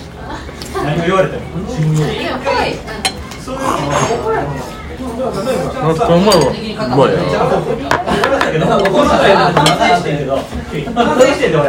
[0.89, 2.72] 何を言われてもいやぽい
[3.49, 3.57] う
[6.24, 7.12] まいわうまい
[8.59, 10.18] な怒らないな反省してん。
[10.18, 10.36] けど
[10.95, 11.66] 反省してんで俺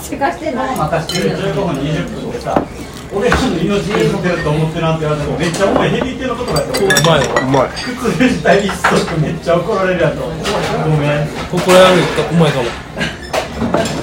[0.00, 2.62] せかしてない任してる15分20分でさ
[3.12, 12.68] 俺らの命削ってると思ってなんて言われてもめっちゃ重いヘビー級の言葉やったうまいうまい靴自体一足めっちゃ怒られるやつごめんここれあるうまいかも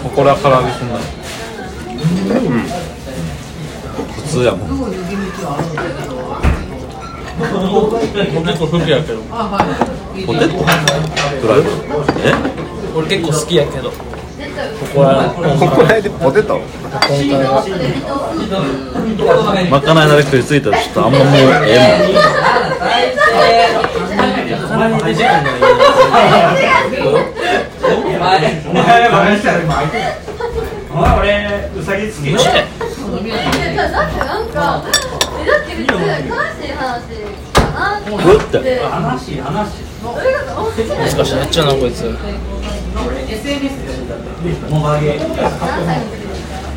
[0.03, 2.94] ここらから揚げすんな普
[4.35, 4.69] 通やもん。
[4.69, 4.89] もう
[8.43, 9.21] 結構好きやけど。
[10.25, 10.57] ポテト？
[10.57, 11.63] フライえ？
[12.95, 13.91] 俺結構好きやけど。
[13.91, 13.95] こ
[14.93, 16.59] こはここら辺でポテト？
[19.69, 21.27] まかないだけ食いついたらちょっとあんまもう
[21.65, 21.75] ええ
[24.67, 25.09] お前バカ
[29.31, 29.81] にしたら今
[30.91, 32.17] お前俺うさぎ好き
[33.19, 34.83] ってなんか
[35.41, 35.97] えだって別に
[36.29, 38.09] 悲しい話かなって。
[38.09, 39.69] もんふって話話。
[40.01, 42.03] それが面白いもしっちゃうなこいつ。
[44.69, 45.19] モバゲ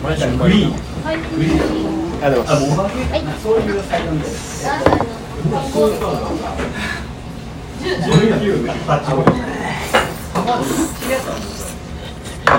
[0.03, 4.19] マジうまいグリーンあでもそういうサイトで
[8.87, 9.33] パッチボール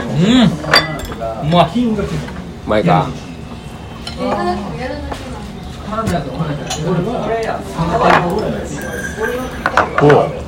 [0.10, 0.48] うん。
[1.42, 1.76] うまい。
[2.68, 3.10] 前か
[4.10, 4.14] い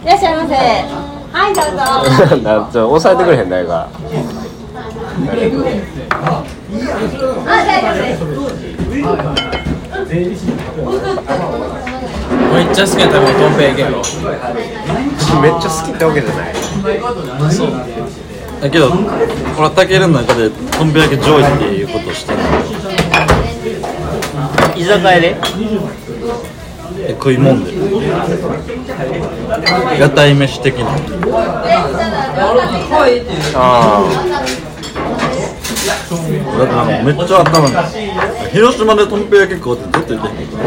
[0.05, 0.55] らっしゃいませ。
[1.32, 2.38] はいどうぞ。
[2.38, 3.89] なちょ押さえてくれへんないか
[7.45, 8.22] あ大丈夫です。
[12.53, 13.89] めっちゃ好きな食べ物トンペイけど
[15.41, 16.53] めっちゃ好きってわけじゃない
[18.62, 18.99] だけど俺
[19.64, 22.39] はタケルの中でとんぺ焼き上位っていうことをしてる
[24.76, 25.36] 居酒屋で？
[26.97, 27.72] で食いもんで。
[29.99, 30.89] 屋台飯的な。
[33.55, 34.03] あ
[36.57, 37.76] だかめっちゃ頭に
[38.51, 40.57] 広島でとんぺ焼き食おうってずっと言ってんけど。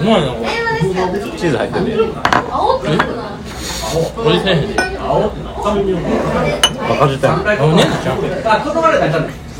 [0.00, 0.48] うまいなこれ。
[0.48, 0.50] あ
[1.38, 1.84] チーズ入ってん。
[1.84, 1.90] ね
[4.26, 4.74] 俺せえへんで。
[4.74, 4.82] バ
[6.98, 7.32] カ自体あ
[7.64, 8.18] おねちゃん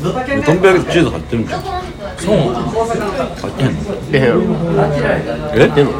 [0.03, 4.41] あ断られたんじゃないドタキャンとんぺ焼きチーズ入ってるんじゃんそうなの入ってへんの出へんやろ
[5.53, 5.67] え？
[5.69, 5.91] 出んの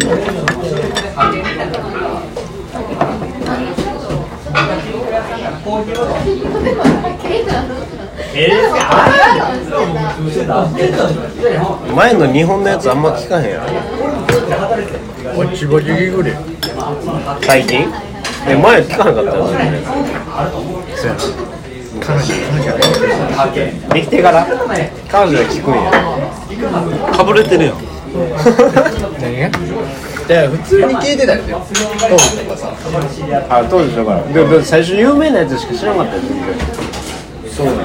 [11.95, 13.66] 前の日本のやつあんま聞かへんやろ
[17.43, 18.08] 最近
[18.49, 19.46] え前聞かへんかったよ
[23.92, 25.90] できてから彼女は聞くんや。
[27.12, 27.74] かぶれてるやん。
[29.20, 29.51] 何が？
[30.28, 31.42] で普通に聞いてたよ。
[31.42, 31.55] ね
[32.09, 32.72] 当時とかさ
[33.51, 34.22] あ当時だから。
[34.22, 36.22] でも最初有名なやつしか知らなかったよ。
[37.51, 37.80] そうなの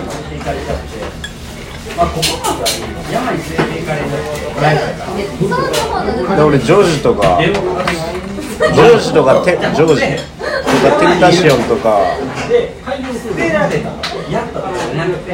[6.36, 10.01] で俺ジョージとかジョージとかてジョージ
[10.84, 12.00] かテルタシオンとか。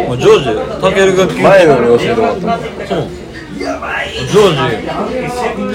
[0.08, 2.06] もうジョージタケルが聞いて前のった
[2.88, 3.08] そう
[3.60, 4.78] ジョージ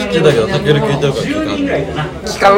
[0.00, 1.28] 知ってたけどタケル聞いてるから聞
[1.60, 2.48] いてはる期間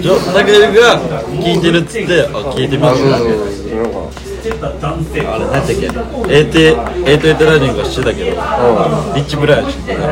[0.00, 3.82] ジョタケルが聞いてるっつってあ聞いてみたそうそうそう。
[4.60, 5.86] なんかあれ何やったっけ
[6.34, 6.54] AT
[7.06, 8.30] AT ライディングはしてたけど。
[9.14, 10.02] リッチブライアてた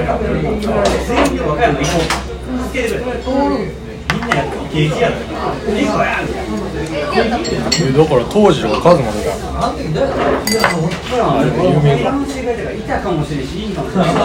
[7.97, 9.75] だから当時のカズマとか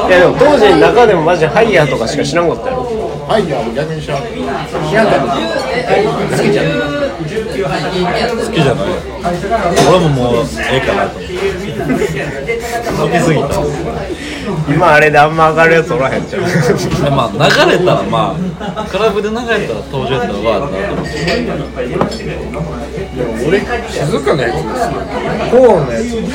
[0.07, 2.75] いやでも当時の中でもマジハイヤーとかしか知らんかったよ。
[3.27, 8.87] ハイヤーも逆に知らんヒアタ好きじゃない。
[9.89, 11.33] 俺ももうええかなと思って
[12.91, 13.49] 好きすぎた
[14.71, 16.47] 今あれであんま上がるやつおらへんじゃんで
[17.09, 19.57] まあ流れたらまあクラブで流れたら
[19.91, 21.15] 登場やったらわーってなと思って
[23.47, 24.93] 俺静かなやつですよ
[25.51, 26.33] コーンのやつもさ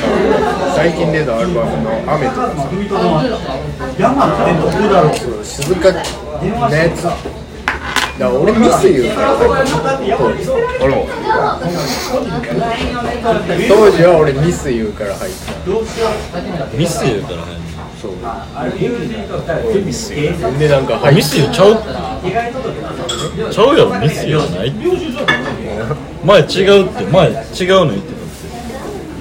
[0.76, 2.68] 最近出たアルバムの「雨」とかさ
[5.44, 7.39] 静かなやつ
[8.20, 9.34] だから俺ミス言うから。
[13.66, 16.76] 当時は俺ミス言うから入った。
[16.76, 17.58] ミス言うからね。
[19.86, 20.58] ミス言う。
[20.58, 21.76] でなんか入っミス言うちゃう？
[23.50, 24.72] ちゃうやろミス言うじゃない
[26.22, 27.36] 前違うって前違う
[27.86, 28.24] の言ってたっ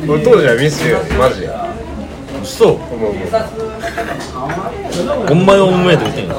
[0.03, 0.11] て。
[0.11, 1.49] 俺当時はミスよマジで。
[2.41, 2.77] 嘘。
[2.77, 3.13] もうもう
[5.27, 6.33] ほんまにおめで言ってんの？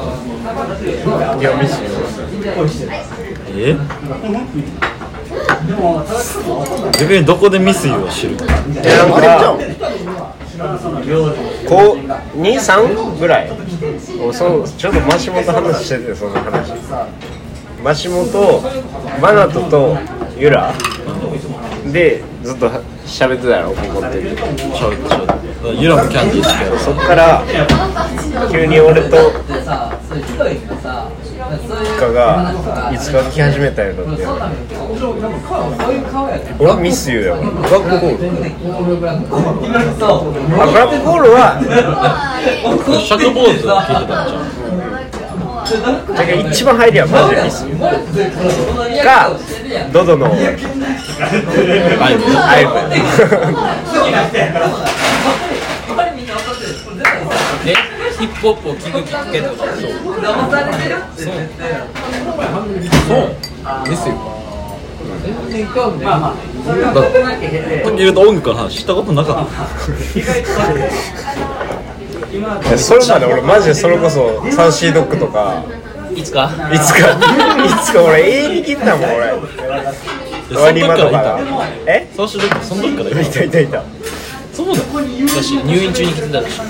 [1.38, 1.94] いやミス言う
[3.56, 3.76] え？
[6.98, 8.44] 逆にどこでミス言うを知るいや
[8.98, 9.56] なんか
[11.68, 11.96] こう
[12.40, 13.50] 23ぐらい。
[14.20, 16.72] おそうちょっとマシモと話しててその話。
[17.82, 18.60] マシモと
[19.20, 19.96] マナトと
[20.36, 20.74] ユラ？
[21.92, 22.68] でずっと
[23.06, 25.74] 喋ってたやろここってちゃうちゃう。
[25.74, 27.42] ユラもキャンディー好きやろそっから
[28.50, 31.08] 急に俺とでさそういう広いのさ
[31.68, 32.52] そういうイカが
[32.94, 34.24] いつか来始めたんやろって
[36.58, 37.36] 俺はミス言うよ。
[37.36, 38.18] ブラックホール。
[39.98, 41.60] そうあブラックホールは
[43.00, 44.59] シャク坊主聞いてたんじゃん
[45.78, 47.34] だから一番入りはマジ
[48.16, 49.00] で。
[49.04, 49.30] か
[49.92, 50.26] ドドの。
[50.26, 50.56] ライ
[52.16, 52.70] ブアイブ
[57.66, 57.74] え
[58.18, 59.64] ヒップホップを聴くきっかけとか。
[59.76, 59.90] そう。
[60.20, 61.30] 騙されてるってそ
[63.16, 63.36] う。
[63.88, 64.40] ミス言うか
[65.22, 66.34] 全然興味ないまあまあ。
[67.84, 68.78] タケルと音楽の話。
[68.78, 69.50] したことなかった
[72.76, 75.62] それまで俺マジでそれこそサンシードッグとか。
[76.14, 76.50] いつか？
[76.72, 76.98] いつか？
[77.64, 79.26] いつか俺永遠に切ったもん俺。
[79.26, 79.30] え
[80.48, 81.38] その時ワニマとか。
[81.86, 83.84] えたそうしてるけどその時からいいたたいたいた。
[84.52, 84.80] そうだよ
[85.26, 86.64] だし入院中に来てたでしょ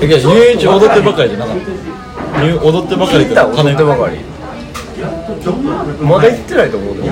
[0.00, 2.40] え入院中踊ってばかりじゃなかった。
[2.40, 3.46] 入踊ってばかり聞いた？
[3.46, 4.18] 踊ってばかり。
[6.00, 7.02] まだ行ってないと思うね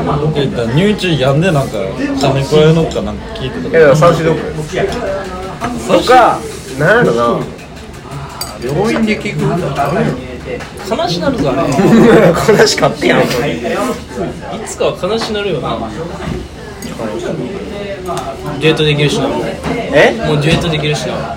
[0.74, 1.76] 入院中やんでなんか
[2.20, 3.68] 金子屋のかなんか聞いてた。
[3.68, 4.40] いやだからサンシードッグ
[5.92, 6.40] とか
[6.78, 7.40] なんやろな。
[8.62, 10.06] 病院で聞く歌ダメよ
[10.90, 11.68] 悲しなるぞあれ。
[11.68, 11.72] い
[12.32, 13.22] 話買ってやん。
[14.66, 15.78] つかは悲しなるよな。
[18.60, 19.28] デュエットできるしな。
[19.28, 21.36] もうえデュエットできるしな。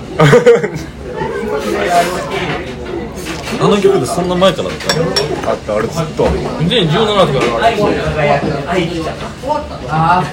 [3.60, 5.02] あの曲でそんな前からだったの？
[5.50, 7.76] あった俺ずっと2017とかのあれ
[9.88, 10.24] ああ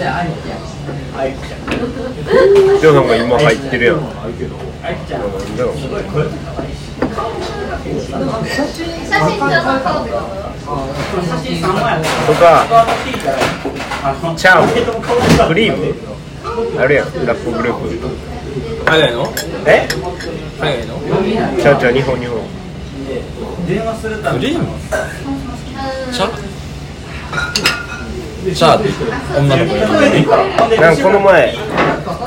[0.91, 1.31] ってあい。
[1.31, 1.41] って
[2.81, 3.95] でもなんか今入ってるやん。
[3.97, 4.09] とか
[14.35, 14.67] チャーム
[15.47, 15.93] クリーム。
[16.79, 17.05] あるやん。
[17.25, 17.89] ラップグループ。
[18.85, 19.33] 海外の？
[19.65, 19.87] え？
[20.59, 20.99] 海外の？
[21.61, 22.39] ちゃうちゃう日本日本。
[23.65, 23.71] ク
[24.39, 24.65] リーム？
[26.11, 26.27] チャ
[28.53, 28.89] チャーって
[29.37, 29.73] 女の子
[30.81, 31.55] なんかこの前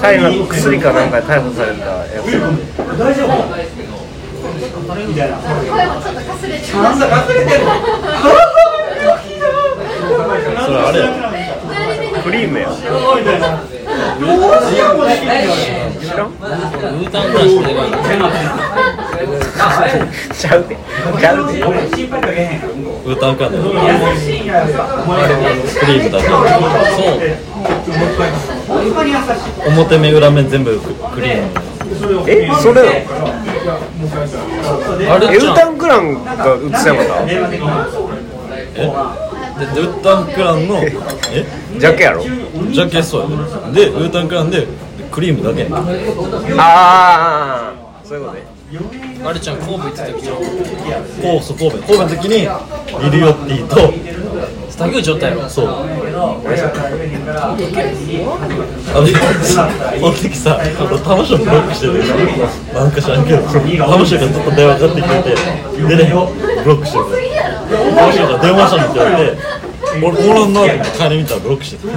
[0.02, 2.24] 大麻薬かなんかで逮捕されたやつ。
[2.28, 2.38] 声
[5.86, 6.64] もちょっとかすれて
[10.64, 11.04] それあれや
[12.22, 12.68] クリームや
[14.18, 14.26] で
[18.06, 18.28] かいの
[20.34, 20.76] ちゃうで
[21.16, 21.60] ちゃうで
[23.04, 23.44] ウータンク
[25.86, 26.02] リー。
[26.04, 26.26] ムだそ
[27.02, 27.04] う
[29.68, 31.42] 表目裏目全部クリー。
[31.42, 31.48] ム
[32.26, 33.06] えそれ
[35.10, 37.12] あれじゃんえウタンクランが映ってなかった
[38.76, 38.78] え
[39.58, 40.78] でウータンクランの
[41.32, 41.44] え？
[41.78, 42.22] ジャケやろ？
[42.22, 43.36] ジャケそうやね。
[43.72, 44.66] でウータンクランで
[45.10, 45.60] クリームだけ。
[45.62, 45.82] やねんあ
[46.60, 47.72] あ
[48.04, 48.42] そういうことね。
[49.24, 50.12] あれちゃん神戸行ってた時
[51.22, 51.78] こうそう神戸。
[51.78, 52.34] 神戸の時に
[53.10, 53.76] リリオッティと
[54.78, 55.66] 竹内おったやろそう。
[55.68, 55.82] あの
[60.12, 60.58] 時さ
[61.04, 61.94] タマショブロックしてて。
[62.72, 63.48] なんか知らんけどタ
[63.98, 65.34] マショがずっと電話かかってきてて。
[65.82, 67.04] でねブロックしてる
[67.96, 69.38] タマショが電話したのって言われて
[70.00, 71.88] 俺おらんなって帰り見たらブロックしてて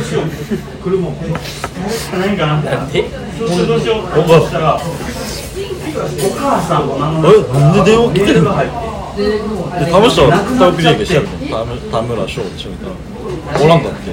[2.17, 2.63] 何かな
[2.93, 3.03] え？
[3.37, 3.99] どうしよう。
[4.19, 7.21] お母さんお母さんも何え？
[7.51, 8.49] なんで電話来てるの？
[9.17, 9.39] で
[9.91, 12.95] タマショはタオクリエイして田村田村翔って言ったら
[13.63, 14.11] おらんかって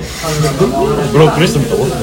[1.13, 2.01] ブロックリスト見たらおってん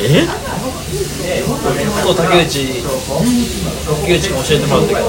[0.00, 2.82] えそう竹内
[4.02, 5.00] 竹内が教えてもらったけど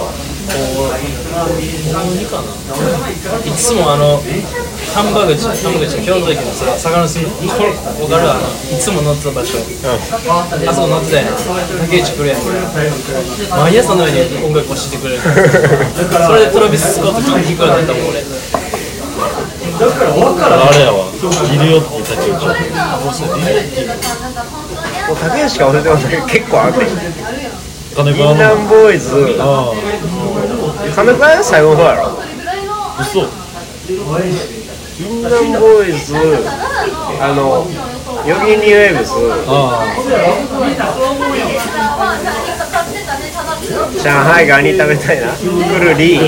[0.49, 0.97] こう
[1.93, 2.49] 何かな？
[3.45, 4.19] いつもあの
[4.93, 7.31] 丹波口丹波口の京都駅のさ坂の隅こ
[7.63, 8.41] れ分かるあの
[8.75, 9.61] いつも乗ってた場所、あ
[10.73, 11.35] そこ乗ってたやん
[11.85, 12.39] 竹内来るやん
[13.61, 15.27] 毎朝のように音楽教えてくれるそ
[16.33, 18.23] れでトラビス・スコット聴きに行くようになったもん俺。
[19.79, 19.83] あ
[20.73, 21.07] れやわ。
[21.53, 22.39] いるよって言ったけども
[25.13, 26.79] う竹内しか教えてもらったけど結構あって
[27.95, 29.71] 金銀川の杏ボーイズあ
[30.95, 32.19] 金子屋最後の方やろ
[32.97, 33.03] あ
[35.29, 36.15] 嘘銀杏ボーイズ
[37.21, 37.67] あの
[38.25, 39.13] ヨギニウェーブス。
[39.47, 39.85] あ
[44.03, 45.27] 上海ガニ食べたいな。
[45.33, 45.43] く
[45.85, 46.19] るり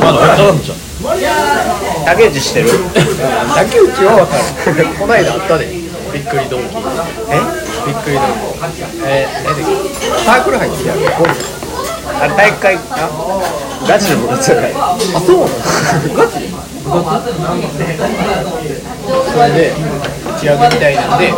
[0.00, 0.78] まだ分からんじゃん
[2.06, 2.68] 竹内してる。
[3.54, 4.24] 竹内は
[4.64, 4.86] 分かる。
[4.98, 5.66] こないだあったで。
[5.66, 6.76] びっくりドンキ。
[6.76, 6.80] え？
[7.86, 8.82] びっくりドンキ。
[9.04, 9.70] えー、何だっけ
[10.24, 11.61] サークル入ってやるゴルフ
[12.22, 13.10] あれ大会あ
[13.88, 14.72] ガチの部活じゃない。
[14.72, 15.50] あそうなの？
[16.06, 17.18] 部活部活
[19.32, 21.32] それで打ち上げみたいなんで。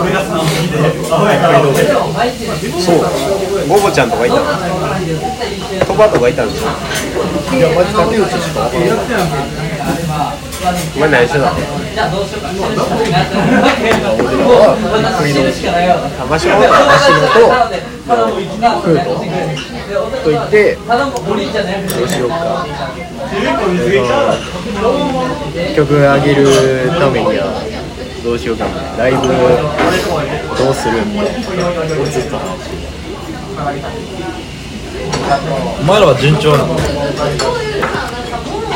[2.80, 2.96] そう。
[3.68, 4.42] ゴボちゃんとかいたの？
[5.86, 6.66] トバとかいたんでしょ
[7.56, 9.32] いやマジ竹内しか分からな
[10.34, 11.56] いお前何してたの
[14.24, 15.60] 俺らはびっくりドンキ
[16.16, 17.44] 玉島足野と
[18.80, 19.10] フード
[20.24, 20.80] と言ってど
[22.04, 22.34] うしようか
[25.76, 26.40] 曲上げる
[26.98, 27.44] ためには
[28.24, 28.64] どうしようか
[28.96, 29.20] ライブを
[30.56, 31.34] どうするみたい。
[32.30, 32.40] な
[35.80, 36.76] お前らは順調なの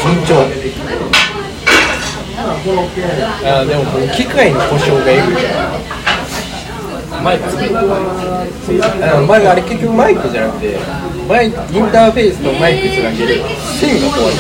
[0.01, 0.35] 順調
[3.45, 5.37] あでもこの機械の故障がえぐい
[7.23, 7.45] マイク
[9.03, 10.77] あ前があれ結局マイクじゃなくて
[11.29, 13.43] マイインターフェースとマイクつなげる
[13.79, 14.35] 線が怖い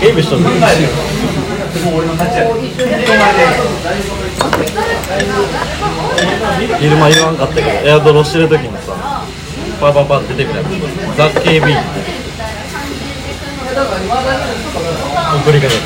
[0.00, 0.42] ゲームしとる
[6.80, 8.70] 昼間言わんかったけどエアドロしてる時に
[9.80, 10.62] さパパパって出てくる
[11.16, 11.60] ザ・ KB
[15.42, 15.80] 送りかけて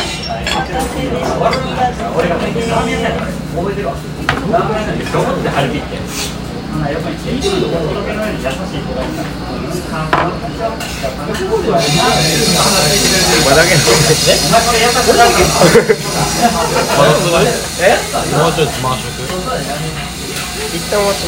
[17.81, 17.95] え？
[18.37, 19.23] もうちょい回しとく
[20.75, 21.23] 一旦終わって